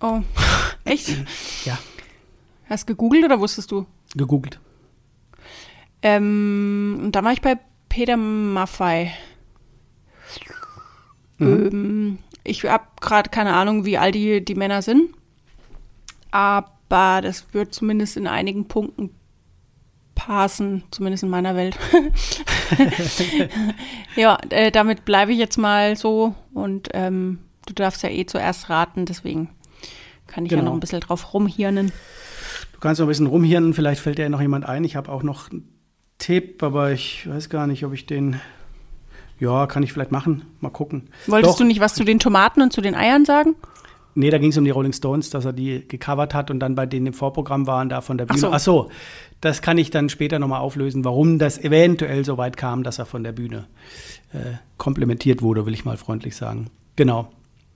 [0.00, 0.20] Oh,
[0.84, 1.08] echt?
[1.64, 1.78] ja.
[2.68, 3.86] Hast du gegoogelt oder wusstest du?
[4.14, 4.60] Gegoogelt.
[6.02, 9.12] Ähm, und da war ich bei Peter Maffei.
[11.38, 11.68] Mhm.
[11.72, 15.10] Ähm, ich habe gerade keine Ahnung, wie alt die, die Männer sind.
[16.30, 19.10] Aber das wird zumindest in einigen Punkten
[20.26, 21.78] passen, zumindest in meiner Welt.
[24.16, 28.68] ja, äh, damit bleibe ich jetzt mal so und ähm, du darfst ja eh zuerst
[28.68, 29.48] raten, deswegen
[30.26, 30.62] kann ich genau.
[30.62, 31.90] ja noch ein bisschen drauf rumhirnen.
[32.74, 34.84] Du kannst noch ein bisschen rumhirnen, vielleicht fällt dir noch jemand ein.
[34.84, 35.68] Ich habe auch noch einen
[36.18, 38.40] Tipp, aber ich weiß gar nicht, ob ich den
[39.38, 40.44] ja, kann ich vielleicht machen.
[40.60, 41.08] Mal gucken.
[41.26, 41.58] Wolltest Doch.
[41.58, 43.56] du nicht was zu den Tomaten und zu den Eiern sagen?
[44.14, 46.74] Nee, da ging es um die Rolling Stones, dass er die gecovert hat und dann
[46.74, 48.38] bei denen im Vorprogramm waren, da von der Bühne.
[48.38, 48.90] Ach so, Ach so
[49.40, 53.06] das kann ich dann später nochmal auflösen, warum das eventuell so weit kam, dass er
[53.06, 53.66] von der Bühne
[54.32, 56.70] äh, komplementiert wurde, will ich mal freundlich sagen.
[56.96, 57.32] Genau.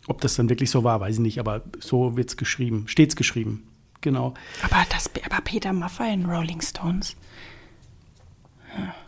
[0.06, 3.16] Ob das dann wirklich so war, weiß ich nicht, aber so wird es geschrieben, stets
[3.16, 3.66] geschrieben.
[4.02, 4.34] Genau.
[4.62, 7.16] Aber, das, aber Peter Maffay in Rolling Stones.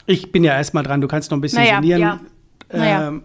[0.06, 2.00] Ich bin ja erstmal dran, du kannst noch ein bisschen naja, sinnieren.
[2.00, 2.20] Ja.
[2.72, 3.08] Naja.
[3.08, 3.22] Ähm,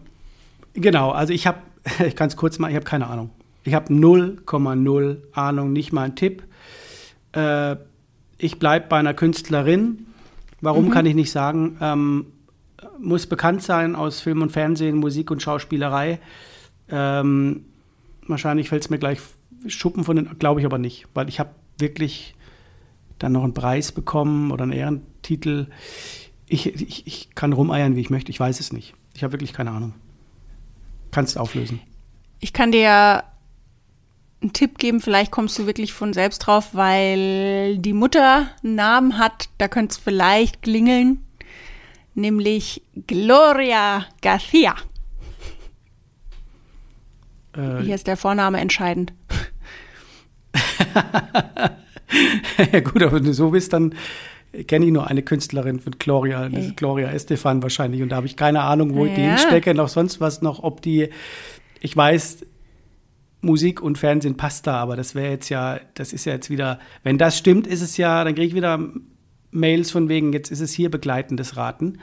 [0.73, 1.59] genau, also ich habe,
[2.05, 3.29] ich kann es kurz mal, ich habe keine Ahnung.
[3.63, 6.43] Ich habe 0,0 Ahnung, nicht mal ein Tipp.
[7.34, 7.76] Äh,
[8.38, 10.08] ich bleibe bei einer Künstlerin.
[10.62, 10.91] Warum mhm.
[10.91, 11.78] kann ich nicht sagen?
[11.80, 12.26] Ähm,
[13.00, 16.19] muss bekannt sein aus Film und Fernsehen, Musik und Schauspielerei.
[16.89, 17.65] Ähm,
[18.28, 19.19] wahrscheinlich fällt es mir gleich
[19.67, 22.36] Schuppen von den, glaube ich aber nicht, weil ich habe wirklich
[23.19, 25.67] dann noch einen Preis bekommen oder einen Ehrentitel.
[26.47, 28.32] Ich, ich, ich kann rumeiern, wie ich möchte.
[28.32, 28.95] Ich weiß es nicht.
[29.13, 29.93] Ich habe wirklich keine Ahnung.
[31.12, 31.80] Kannst auflösen.
[32.39, 33.24] Ich kann dir
[34.41, 39.17] einen Tipp geben, vielleicht kommst du wirklich von selbst drauf, weil die Mutter einen Namen
[39.17, 41.23] hat, da könnte es vielleicht klingeln,
[42.15, 44.75] nämlich Gloria Garcia.
[47.56, 49.13] Äh, Hier ist der Vorname entscheidend.
[52.71, 53.93] ja gut, aber wenn du so bist, dann
[54.67, 58.01] kenne ich nur eine Künstlerin von Gloria, das ist Gloria Estefan wahrscheinlich.
[58.01, 59.12] Und da habe ich keine Ahnung, wo ja.
[59.12, 61.10] ich die hinstecke, noch sonst was noch, ob die,
[61.80, 62.45] ich weiß,
[63.41, 66.80] Musik und Fernsehen passt da, aber das wäre jetzt ja, das ist ja jetzt wieder,
[67.04, 68.80] wenn das stimmt, ist es ja, dann kriege ich wieder
[69.51, 71.99] Mails von wegen, jetzt ist es hier begleitendes Raten.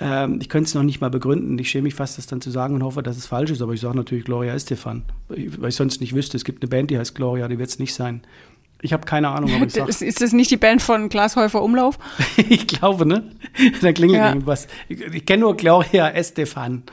[0.00, 1.58] Ähm, ich könnte es noch nicht mal begründen.
[1.58, 3.74] Ich schäme mich fast, das dann zu sagen und hoffe, dass es falsch ist, aber
[3.74, 6.36] ich sage natürlich Gloria Estefan, weil ich sonst nicht wüsste.
[6.36, 8.22] Es gibt eine Band, die heißt Gloria, die wird es nicht sein.
[8.82, 11.62] Ich habe keine Ahnung, aber ich sag, ist, ist das nicht die Band von Glashäufer
[11.62, 11.98] Umlauf?
[12.48, 13.30] ich glaube, ne?
[13.82, 14.28] Da klingelt ja.
[14.30, 14.68] irgendwas.
[14.88, 16.84] Ich, ich kenne nur Gloria Estefan,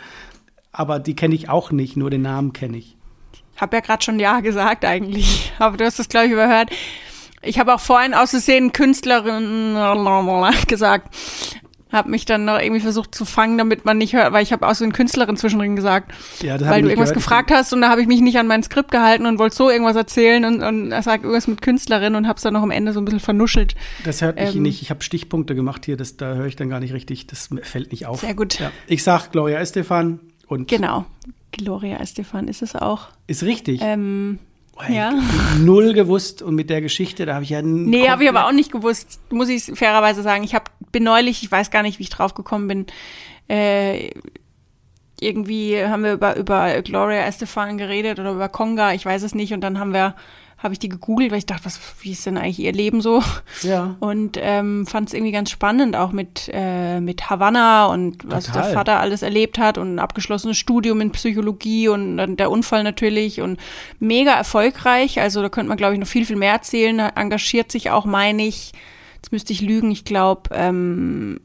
[0.74, 2.97] aber die kenne ich auch nicht, nur den Namen kenne ich.
[3.58, 6.70] Hab ja gerade schon Ja gesagt eigentlich, aber du hast das, glaube ich, überhört.
[7.42, 9.76] Ich habe auch vorhin aus Versehen Künstlerin
[10.68, 11.16] gesagt.
[11.90, 14.68] Hab mich dann noch irgendwie versucht zu fangen, damit man nicht hört, weil ich habe
[14.68, 16.12] aus Versehen Künstlerin zwischendrin gesagt.
[16.42, 17.24] Ja, das weil du irgendwas gehört.
[17.24, 19.70] gefragt hast und da habe ich mich nicht an mein Skript gehalten und wollte so
[19.70, 23.00] irgendwas erzählen und, und sagt irgendwas mit Künstlerin und hab's dann noch am Ende so
[23.00, 23.76] ein bisschen vernuschelt.
[24.04, 24.82] Das hört mich ähm, nicht.
[24.82, 27.28] Ich habe Stichpunkte gemacht hier, das, da höre ich dann gar nicht richtig.
[27.28, 28.20] Das fällt nicht auf.
[28.20, 28.60] Sehr gut.
[28.60, 28.72] Ja.
[28.88, 30.68] Ich sag Gloria Estefan und.
[30.68, 31.06] Genau.
[31.52, 33.08] Gloria Estefan ist es auch.
[33.28, 33.82] Ist richtig.
[33.82, 34.40] Ähm,
[34.76, 35.14] oh, ja.
[35.60, 37.62] Null gewusst und mit der Geschichte, da habe ich ja.
[37.62, 40.44] Nee, habe ich aber auch nicht gewusst, muss ich fairerweise sagen.
[40.44, 42.86] Ich hab, bin neulich, ich weiß gar nicht, wie ich drauf gekommen bin.
[43.50, 44.12] Äh,
[45.20, 49.54] irgendwie haben wir über, über Gloria Estefan geredet oder über Conga, ich weiß es nicht.
[49.54, 50.16] Und dann haben wir
[50.58, 53.22] habe ich die gegoogelt, weil ich dachte, was, wie ist denn eigentlich ihr Leben so?
[53.62, 53.96] Ja.
[54.00, 58.38] Und ähm, fand es irgendwie ganz spannend, auch mit, äh, mit Havanna und Total.
[58.38, 62.50] was der Vater alles erlebt hat und ein abgeschlossenes Studium in Psychologie und dann der
[62.50, 63.60] Unfall natürlich und
[64.00, 65.20] mega erfolgreich.
[65.20, 67.00] Also da könnte man, glaube ich, noch viel, viel mehr erzählen.
[67.00, 68.72] Engagiert sich auch, meine ich,
[69.16, 71.40] jetzt müsste ich lügen, ich glaube, ähm,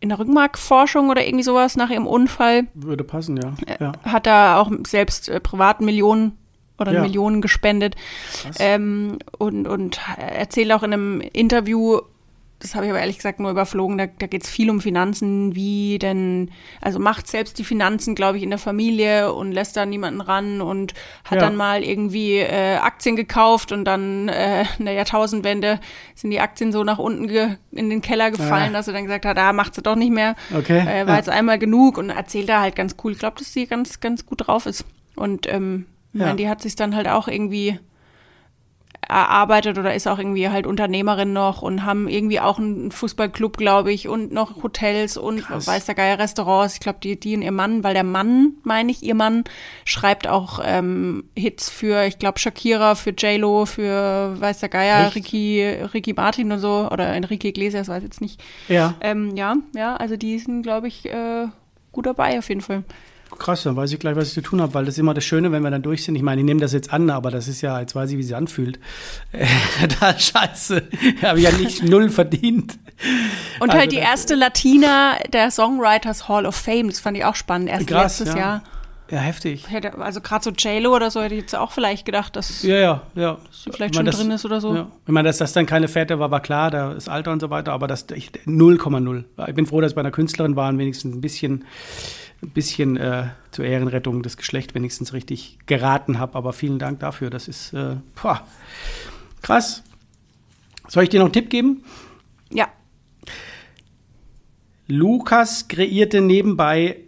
[0.00, 2.66] in der Rückenmarkforschung oder irgendwie sowas nach ihrem Unfall.
[2.74, 3.54] Würde passen, ja.
[3.66, 3.92] Äh, ja.
[4.04, 6.36] Hat er auch selbst äh, privaten Millionen
[6.78, 7.02] oder ja.
[7.02, 7.96] Millionen gespendet.
[8.58, 12.00] Ähm, und, und erzählt auch in einem Interview,
[12.58, 15.54] das habe ich aber ehrlich gesagt nur überflogen, da, da geht es viel um Finanzen,
[15.54, 19.84] wie denn, also macht selbst die Finanzen, glaube ich, in der Familie und lässt da
[19.84, 21.40] niemanden ran und hat ja.
[21.40, 25.80] dann mal irgendwie äh, Aktien gekauft und dann äh, in der Jahrtausendwende
[26.14, 27.28] sind die Aktien so nach unten
[27.72, 28.78] in den Keller gefallen, ja.
[28.78, 30.34] dass er dann gesagt hat, ah, macht sie doch nicht mehr.
[30.56, 30.78] Okay.
[30.78, 31.16] Äh, war ja.
[31.16, 33.12] jetzt einmal genug und erzählt da halt ganz cool.
[33.12, 34.86] Ich glaube, dass sie ganz, ganz gut drauf ist.
[35.14, 35.86] Und ähm,
[36.18, 36.26] ja.
[36.26, 37.78] Meine, die hat sich dann halt auch irgendwie
[39.08, 43.92] erarbeitet oder ist auch irgendwie halt Unternehmerin noch und haben irgendwie auch einen Fußballclub, glaube
[43.92, 45.66] ich, und noch Hotels und Krass.
[45.66, 46.74] weiß der Geier Restaurants.
[46.74, 49.44] Ich glaube, die, die und ihr Mann, weil der Mann, meine ich, ihr Mann
[49.84, 55.62] schreibt auch ähm, Hits für, ich glaube, Shakira, für J-Lo, für weiß der Geier, Ricky,
[55.94, 58.42] Ricky Martin und so oder Enrique Iglesias, weiß jetzt nicht.
[58.68, 58.94] Ja.
[59.00, 61.46] Ähm, ja, ja, also die sind, glaube ich, äh,
[61.92, 62.82] gut dabei auf jeden Fall.
[63.38, 65.24] Krass, dann weiß ich gleich, was ich zu tun habe, weil das ist immer das
[65.24, 66.16] Schöne, wenn wir dann durch sind.
[66.16, 68.22] Ich meine, ich nehme das jetzt an, aber das ist ja, jetzt weiß ich, wie
[68.22, 68.78] sie anfühlt.
[70.00, 70.82] Da scheiße,
[71.22, 72.78] habe ich ja nicht null verdient.
[73.60, 77.34] Und also halt die erste Latina der Songwriters Hall of Fame, das fand ich auch
[77.34, 78.40] spannend, erst krass, letztes ja.
[78.40, 78.62] Jahr.
[79.10, 79.70] Ja, heftig.
[79.70, 82.76] Hätte, also gerade so J-Lo oder so hätte ich jetzt auch vielleicht gedacht, dass ja,
[82.76, 83.38] ja, ja.
[83.70, 84.74] vielleicht schon das, drin ist oder so.
[84.74, 84.88] Ja.
[85.06, 87.72] Ich meine, dass das dann keine Fährte war, war klar, das Alter und so weiter,
[87.72, 89.24] aber das 0,0.
[89.46, 91.64] Ich bin froh, dass bei einer Künstlerin waren wenigstens ein bisschen
[92.42, 96.34] ein bisschen äh, zur Ehrenrettung des Geschlechts wenigstens richtig geraten habe.
[96.36, 97.30] Aber vielen Dank dafür.
[97.30, 98.46] Das ist äh, boah,
[99.42, 99.82] krass.
[100.88, 101.84] Soll ich dir noch einen Tipp geben?
[102.50, 102.68] Ja.
[104.86, 107.00] Lukas kreierte nebenbei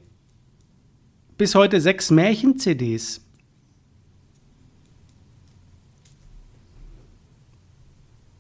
[1.37, 3.21] bis heute sechs Märchen-CDs.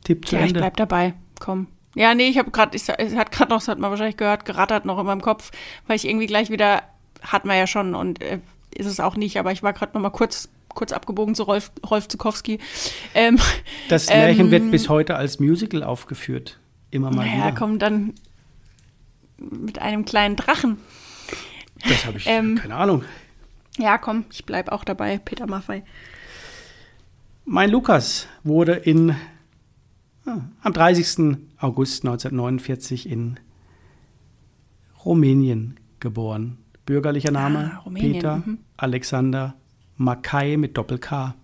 [0.03, 0.55] Tipp zu ja, Ende.
[0.55, 1.14] ich bleib dabei.
[1.38, 1.68] Komm.
[1.94, 4.85] Ja, nee, ich habe gerade, es hat gerade noch, das hat man wahrscheinlich gehört, gerattert
[4.85, 5.51] noch in meinem Kopf,
[5.87, 6.83] weil ich irgendwie gleich wieder,
[7.22, 8.38] hat man ja schon und äh,
[8.74, 11.72] ist es auch nicht, aber ich war gerade noch mal kurz kurz abgebogen zu Rolf,
[11.88, 12.61] Rolf Zukowski.
[13.14, 13.38] Ähm,
[13.88, 16.61] das Märchen ähm, wird bis heute als Musical aufgeführt.
[16.90, 17.55] Immer mal naja, wieder.
[17.57, 18.14] kommt dann
[19.38, 20.79] mit einem kleinen Drachen.
[21.88, 23.05] Das habe ich, ähm, keine Ahnung.
[23.77, 25.83] Ja, komm, ich bleibe auch dabei, Peter Maffei.
[27.44, 29.16] Mein Lukas wurde in
[30.62, 31.38] am 30.
[31.59, 33.38] August 1949 in
[35.05, 36.59] Rumänien geboren.
[36.87, 38.59] Bürgerlicher Name ah, Peter mhm.
[38.77, 39.55] Alexander
[39.97, 41.35] Mackay mit Doppel-K.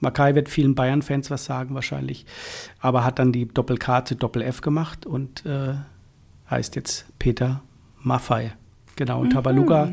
[0.00, 2.24] Makai wird vielen Bayern-Fans was sagen wahrscheinlich,
[2.80, 5.74] aber hat dann die Doppel-K zu Doppel-F gemacht und äh,
[6.50, 7.62] heißt jetzt Peter
[7.98, 8.52] Maffei.
[8.96, 9.32] Genau, und mhm.
[9.32, 9.92] Tabaluga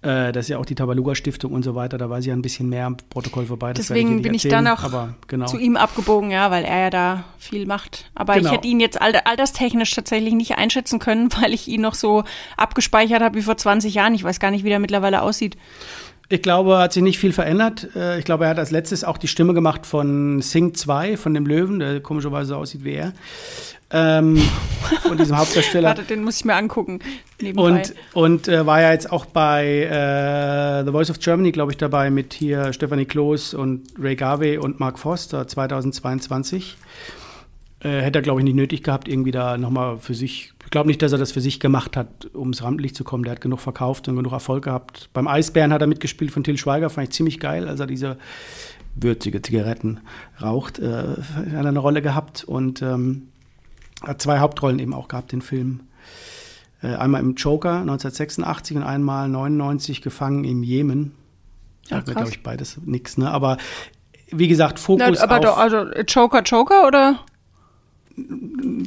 [0.00, 1.98] äh, das ist ja auch die Tabaluga-Stiftung und so weiter.
[1.98, 3.72] Da weiß ich ja ein bisschen mehr am Protokoll vorbei.
[3.72, 5.46] Das Deswegen ich bin ich dann auch genau.
[5.46, 8.08] zu ihm abgebogen, ja, weil er ja da viel macht.
[8.14, 8.46] Aber genau.
[8.46, 12.22] ich hätte ihn jetzt alterstechnisch tatsächlich nicht einschätzen können, weil ich ihn noch so
[12.56, 14.14] abgespeichert habe wie vor 20 Jahren.
[14.14, 15.56] Ich weiß gar nicht, wie der mittlerweile aussieht.
[16.30, 17.88] Ich glaube, hat sich nicht viel verändert.
[17.96, 21.32] Äh, ich glaube, er hat als letztes auch die Stimme gemacht von Sing 2, von
[21.32, 23.12] dem Löwen, der komischerweise so aussieht wie er.
[23.90, 24.36] Ähm,
[25.02, 25.88] von diesem Hauptdarsteller.
[25.88, 26.98] Warte, den muss ich mir angucken.
[27.40, 27.62] Nebenbei.
[27.62, 31.78] Und, und äh, war ja jetzt auch bei äh, The Voice of Germany, glaube ich,
[31.78, 36.76] dabei mit hier Stephanie Kloß und Ray Garvey und Mark Foster 2022.
[37.80, 40.88] Äh, hätte er, glaube ich, nicht nötig gehabt, irgendwie da nochmal für sich ich glaube
[40.88, 43.24] nicht, dass er das für sich gemacht hat, ums Rampenlicht zu kommen.
[43.24, 45.08] Der hat genug verkauft und genug Erfolg gehabt.
[45.14, 48.18] Beim Eisbären hat er mitgespielt von Till Schweiger, fand ich ziemlich geil, als er diese
[48.94, 50.00] würzige Zigaretten
[50.42, 51.04] raucht, äh,
[51.56, 53.28] hat eine Rolle gehabt und ähm,
[54.02, 55.88] hat zwei Hauptrollen eben auch gehabt in Filmen.
[56.82, 61.14] Äh, einmal im Joker 1986 und einmal 99 gefangen im Jemen.
[61.88, 63.30] Ja, mir, glaube ich, beides nichts, ne?
[63.30, 63.56] Aber
[64.30, 65.44] wie gesagt, Fokus Na, aber auf...
[65.44, 67.20] Doch, also Joker, Joker oder?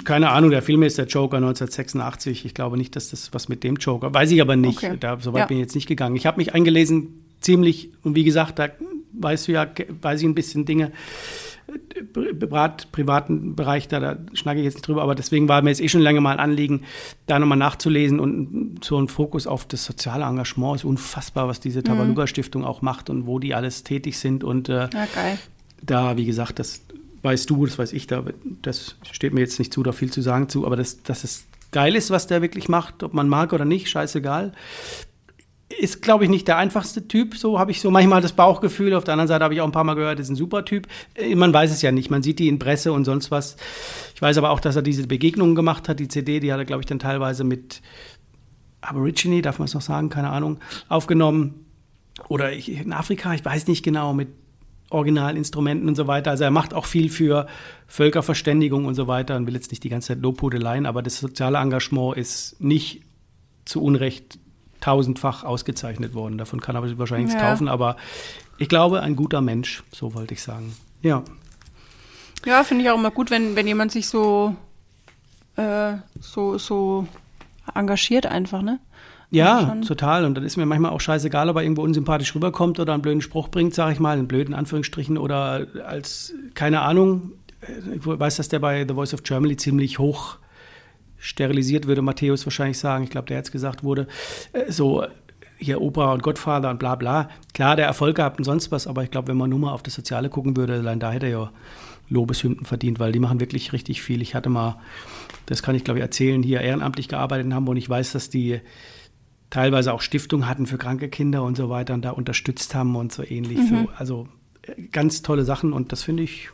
[0.04, 2.46] Keine Ahnung, der Film ist der Joker 1986.
[2.46, 4.78] Ich glaube nicht, dass das was mit dem Joker, weiß ich aber nicht.
[4.78, 4.98] Okay.
[5.00, 5.46] Da, so weit ja.
[5.48, 6.16] bin ich jetzt nicht gegangen.
[6.16, 8.70] Ich habe mich eingelesen, ziemlich, und wie gesagt, da
[9.14, 9.68] weißt du ja,
[10.02, 10.92] weiß ich ein bisschen Dinge.
[12.14, 15.80] Privat, privaten Bereich, da, da schnacke ich jetzt nicht drüber, aber deswegen war mir jetzt
[15.80, 16.82] eh schon lange mal ein Anliegen,
[17.28, 21.82] da nochmal nachzulesen und so ein Fokus auf das soziale Engagement ist unfassbar, was diese
[21.82, 25.08] Tabaluga Stiftung auch macht und wo die alles tätig sind und äh, ja,
[25.82, 26.82] da, wie gesagt, das
[27.22, 28.24] weißt du, das weiß ich, da,
[28.62, 31.46] das steht mir jetzt nicht zu, da viel zu sagen zu, aber das, dass es
[31.72, 34.52] geil ist, was der wirklich macht, ob man mag oder nicht, scheißegal.
[35.80, 37.38] Ist, glaube ich, nicht der einfachste Typ.
[37.38, 38.94] So habe ich so manchmal das Bauchgefühl.
[38.94, 40.86] Auf der anderen Seite habe ich auch ein paar Mal gehört, ist ein super Typ.
[41.16, 42.10] Äh, man weiß es ja nicht.
[42.10, 43.56] Man sieht die in Presse und sonst was.
[44.14, 46.02] Ich weiß aber auch, dass er diese Begegnungen gemacht hat.
[46.02, 47.82] Die CD, die hat er, glaube ich, dann teilweise mit
[48.82, 51.66] Aborigine, darf man es noch sagen, keine Ahnung, aufgenommen.
[52.28, 54.28] Oder ich, in Afrika, ich weiß nicht genau, mit
[54.92, 56.32] Originalinstrumenten und so weiter.
[56.32, 57.48] Also er macht auch viel für
[57.88, 61.58] Völkerverständigung und so weiter und will jetzt nicht die ganze Zeit Lobhudeleien, aber das soziale
[61.58, 63.02] Engagement ist nicht
[63.66, 64.40] zu Unrecht
[64.82, 66.38] tausendfach ausgezeichnet worden.
[66.38, 67.96] Davon kann er wahrscheinlich nichts kaufen, aber
[68.58, 70.76] ich glaube, ein guter Mensch, so wollte ich sagen.
[71.02, 71.24] Ja.
[72.46, 74.56] Ja, finde ich auch immer gut, wenn, wenn jemand sich so,
[75.56, 77.08] äh, so, so
[77.74, 78.80] engagiert einfach, ne?
[79.32, 80.26] Ja, total.
[80.26, 83.22] Und dann ist mir manchmal auch scheißegal, ob er irgendwo unsympathisch rüberkommt oder einen blöden
[83.22, 87.32] Spruch bringt, sage ich mal, einen blöden Anführungsstrichen oder als, keine Ahnung,
[87.96, 90.38] ich weiß, dass der bei The Voice of Germany ziemlich hoch
[91.18, 93.04] sterilisiert, würde Matthäus wahrscheinlich sagen.
[93.04, 94.08] Ich glaube, der jetzt gesagt wurde,
[94.54, 95.06] äh, so
[95.58, 97.30] hier Opa und Gottvater und bla bla.
[97.54, 99.84] Klar, der Erfolg gehabt und sonst was, aber ich glaube, wenn man nur mal auf
[99.84, 101.52] das Soziale gucken würde, allein da hätte er ja
[102.10, 104.24] Lobeshymnen verdient, weil die machen wirklich richtig viel.
[104.24, 104.78] Ich hatte mal,
[105.46, 108.32] das kann ich glaube ich erzählen, hier ehrenamtlich gearbeitet in Hamburg und ich weiß, dass
[108.32, 108.60] die
[109.52, 113.12] teilweise auch Stiftungen hatten für kranke Kinder und so weiter und da unterstützt haben und
[113.12, 113.60] so ähnlich.
[113.60, 113.68] Mhm.
[113.68, 114.28] So, also
[114.64, 116.50] äh, ganz tolle Sachen und das finde ich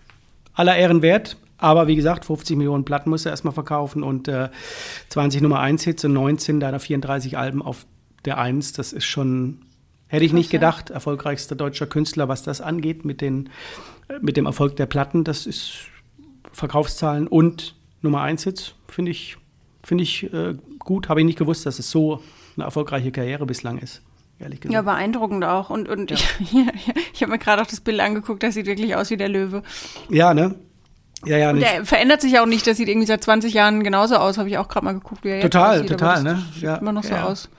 [0.53, 1.37] aller Ehren wert.
[1.59, 4.49] Aber wie gesagt, 50 Millionen Platten muss er erstmal verkaufen und äh,
[5.09, 7.85] 20 Nummer 1 Hits und 19 deiner 34 Alben auf
[8.25, 8.73] der 1.
[8.73, 9.59] Das ist schon,
[10.07, 13.49] hätte ich nicht gedacht, erfolgreichster deutscher Künstler, was das angeht mit, den,
[14.09, 15.23] äh, mit dem Erfolg der Platten.
[15.23, 15.87] Das ist
[16.51, 19.37] Verkaufszahlen und Nummer 1 Hits, finde ich,
[19.83, 21.09] finde ich äh, gut.
[21.09, 22.21] Habe ich nicht gewusst, dass es so
[22.57, 24.01] eine erfolgreiche Karriere bislang ist.
[24.39, 24.73] Ehrlich gesagt.
[24.73, 25.69] Ja, beeindruckend auch.
[25.69, 26.17] Und, und ja.
[26.39, 26.55] ich,
[27.13, 29.63] ich habe mir gerade auch das Bild angeguckt, das sieht wirklich aus wie der Löwe.
[30.09, 30.55] Ja, ne?
[31.25, 34.17] Ja, ja, und der verändert sich auch nicht, das sieht irgendwie seit 20 Jahren genauso
[34.17, 35.99] aus, habe ich auch gerade mal geguckt, wie er total, jetzt aussieht.
[35.99, 36.43] Total, total, ne?
[36.61, 36.73] Ja.
[36.73, 37.25] Sieht immer noch so ja.
[37.25, 37.49] aus.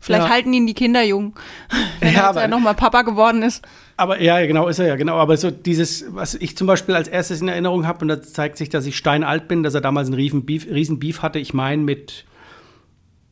[0.00, 0.30] Vielleicht ja.
[0.30, 1.34] halten ihn die Kinder jung,
[2.00, 3.64] wenn ja, er nochmal Papa geworden ist.
[3.96, 5.16] Aber ja, genau, ist er ja, genau.
[5.16, 8.56] Aber so dieses, was ich zum Beispiel als erstes in Erinnerung habe, und da zeigt
[8.56, 11.40] sich, dass ich steinalt bin, dass er damals einen riesen Beef, riesen Beef hatte.
[11.40, 12.26] Ich meine, mit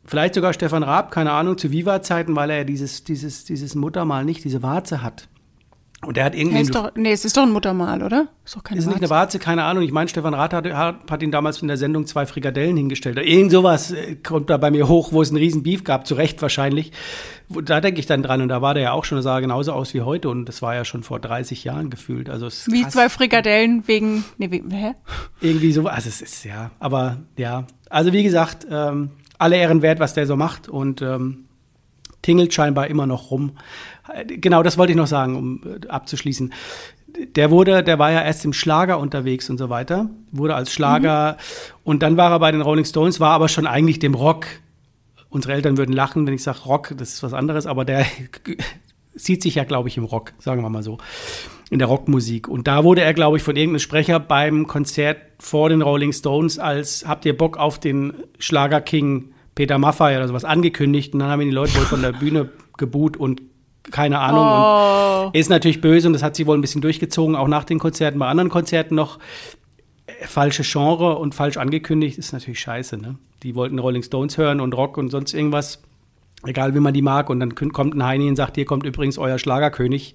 [0.07, 4.45] vielleicht sogar Stefan Raab, keine Ahnung, zu Viva-Zeiten, weil er dieses, dieses, dieses Muttermal nicht,
[4.45, 5.29] diese Warze hat.
[6.05, 6.61] Und er hat irgendwie.
[6.61, 8.29] Ist doch, nee, es ist doch ein Muttermal, oder?
[8.45, 9.83] Ist doch keine Ist nicht eine Warze, keine Ahnung.
[9.83, 13.17] Ich meine, Stefan Rath hat, hat ihn damals in der Sendung zwei Frikadellen hingestellt.
[13.19, 16.15] Irgend sowas äh, kommt da bei mir hoch, wo es einen riesen Beef gab, zu
[16.15, 16.93] Recht wahrscheinlich.
[17.49, 18.43] Da denke ich dann dran.
[18.43, 20.29] Und da war der ja auch schon, sah genauso aus wie heute.
[20.29, 22.29] Und das war ja schon vor 30 Jahren gefühlt.
[22.29, 22.93] Also wie krass.
[22.93, 24.93] zwei Frikadellen wegen, nee, wegen, hä?
[25.41, 27.67] Irgendwie so, also es ist, ja, aber ja.
[27.89, 31.47] Also wie gesagt, ähm, alle Ehren wert, was der so macht und ähm,
[32.23, 33.53] tingelt scheinbar immer noch rum.
[34.27, 36.53] Genau, das wollte ich noch sagen, um äh, abzuschließen.
[37.35, 41.33] Der wurde, der war ja erst im Schlager unterwegs und so weiter, wurde als Schlager
[41.33, 41.81] mhm.
[41.85, 44.47] und dann war er bei den Rolling Stones, war aber schon eigentlich dem Rock.
[45.31, 48.05] Unsere Eltern würden lachen, wenn ich sage Rock, das ist was anderes, aber der
[49.15, 50.99] sieht sich ja, glaube ich, im Rock, sagen wir mal so,
[51.71, 52.49] in der Rockmusik.
[52.49, 56.59] Und da wurde er, glaube ich, von irgendeinem Sprecher beim Konzert vor den Rolling Stones
[56.59, 61.13] als habt ihr Bock auf den Schlager King Peter Maffay oder sowas angekündigt.
[61.13, 63.43] Und dann haben ihn die Leute wohl von der Bühne geboot und
[63.91, 64.45] keine Ahnung.
[64.45, 65.27] Oh.
[65.27, 67.79] Und ist natürlich böse und das hat sie wohl ein bisschen durchgezogen, auch nach den
[67.79, 69.19] Konzerten, bei anderen Konzerten noch.
[70.07, 73.17] Äh, Falsche Genre und falsch angekündigt ist natürlich scheiße, ne?
[73.43, 75.83] Die wollten Rolling Stones hören und Rock und sonst irgendwas,
[76.45, 77.29] egal wie man die mag.
[77.29, 80.15] Und dann kommt ein Heini und sagt, hier kommt übrigens euer Schlagerkönig.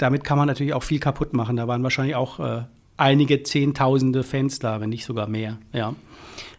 [0.00, 1.56] Damit kann man natürlich auch viel kaputt machen.
[1.56, 2.62] Da waren wahrscheinlich auch äh,
[2.96, 5.58] einige Zehntausende Fans da, wenn nicht sogar mehr.
[5.72, 5.94] Ja.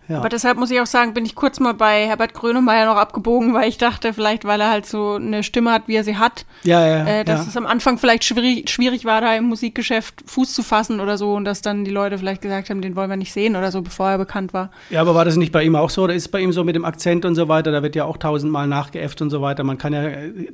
[0.08, 0.18] ja.
[0.20, 3.54] Aber deshalb muss ich auch sagen, bin ich kurz mal bei Herbert Grönemeyer noch abgebogen,
[3.54, 6.46] weil ich dachte, vielleicht, weil er halt so eine Stimme hat, wie er sie hat,
[6.64, 7.50] ja, ja, äh, dass ja.
[7.50, 11.34] es am Anfang vielleicht schwierig, schwierig war, da im Musikgeschäft Fuß zu fassen oder so
[11.34, 13.82] und dass dann die Leute vielleicht gesagt haben, den wollen wir nicht sehen oder so,
[13.82, 14.72] bevor er bekannt war.
[14.90, 16.04] Ja, aber war das nicht bei ihm auch so?
[16.04, 17.72] Oder ist es bei ihm so mit dem Akzent und so weiter?
[17.72, 19.64] Da wird ja auch tausendmal nachgeäfft und so weiter.
[19.64, 20.52] Man kann ja äh,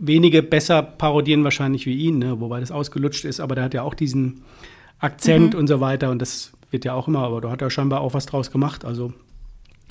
[0.00, 2.40] wenige besser parodieren wahrscheinlich wie ihn, ne?
[2.40, 4.42] wobei das ausgelutscht ist, aber der hat ja auch diesen
[4.98, 8.00] Akzent und so weiter und das wird ja auch immer, aber da hat er scheinbar
[8.00, 8.84] auch was draus gemacht.
[8.84, 9.12] Also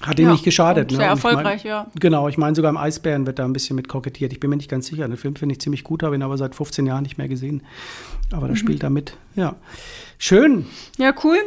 [0.02, 0.92] hat ihm Ja, nicht geschadet.
[0.92, 0.98] ne?
[0.98, 1.88] sehr Und ich mein- erfolgreich, ja.
[2.00, 4.32] Genau, ich meine sogar im Eisbären wird da ein bisschen mit kokettiert.
[4.32, 5.06] Ich bin mir nicht ganz sicher.
[5.08, 7.64] Den Film finde ich ziemlich gut, habe ihn aber seit 15 Jahren nicht mehr gesehen.
[8.32, 8.52] Aber Mhm.
[8.52, 9.18] da spielt er mit.
[9.36, 9.56] Ja.
[10.18, 10.68] Schön.
[10.98, 11.38] Ja, cool.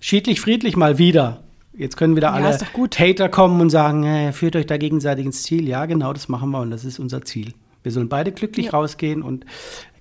[0.00, 1.42] Schiedlich, friedlich mal wieder.
[1.76, 2.98] Jetzt können wieder Ja, alle gut.
[2.98, 5.68] Hater kommen und sagen, äh, führt euch da gegenseitig ins Ziel.
[5.68, 7.52] Ja, genau, das machen wir und das ist unser Ziel.
[7.82, 8.72] Wir sollen beide glücklich Ja.
[8.72, 9.46] rausgehen und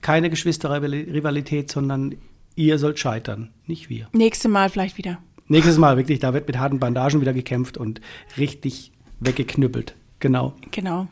[0.02, 2.16] keine Geschwisterrivalität, sondern
[2.56, 4.08] ihr sollt scheitern, nicht wir.
[4.14, 5.20] Nächste Mal vielleicht wieder.
[5.48, 8.02] Nächstes Mal wirklich, da wird mit harten Bandagen wieder gekämpft und
[8.38, 9.96] richtig weggeknüppelt.
[10.20, 10.54] Genau.
[10.72, 11.08] Genau.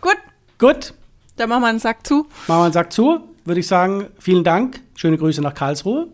[0.00, 0.16] Gut,
[0.58, 0.94] Gut,
[1.36, 2.26] dann machen wir einen Sack zu.
[2.46, 3.20] machen wir einen Sack zu.
[3.44, 4.80] Würde ich sagen, vielen Dank.
[4.94, 6.08] Schöne Grüße nach Karlsruhe.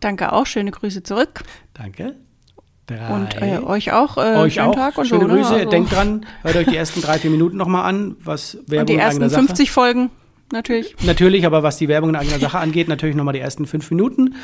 [0.00, 1.42] Danke auch, schöne Grüße zurück.
[1.74, 2.16] Danke.
[2.98, 3.14] Drei.
[3.14, 4.16] Und äh, euch auch.
[4.16, 4.74] Äh, euch schönen auch.
[4.74, 5.28] Tag und Schöne so.
[5.28, 5.54] Grüße.
[5.54, 8.88] Also- Denkt dran, hört euch die ersten drei, vier Minuten nochmal an, was Werbung Und
[8.88, 9.42] die in ersten Sache.
[9.46, 10.10] 50 Folgen,
[10.52, 10.94] natürlich.
[11.04, 14.34] Natürlich, aber was die Werbung in eigener Sache angeht, natürlich nochmal die ersten fünf Minuten.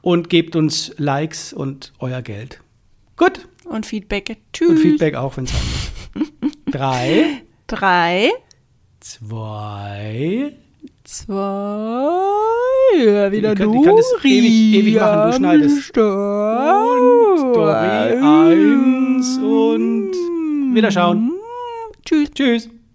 [0.00, 2.60] Und gebt uns Likes und euer Geld.
[3.16, 3.48] Gut.
[3.64, 4.36] Und Feedback.
[4.52, 4.68] Tschüss.
[4.70, 5.60] Und Feedback auch, wenn es sein
[6.22, 6.52] muss.
[6.70, 7.24] Drei,
[7.66, 8.30] Drei,
[9.00, 10.52] zwei.
[11.18, 13.72] Zwei, ja, wieder du.
[13.74, 15.96] ihr könnt es ewig- ewig machen, du schneidest.
[15.98, 20.12] Und Story eins und
[20.74, 21.30] wieder schauen.
[22.04, 22.30] Tschüss.
[22.34, 22.68] Tschüss.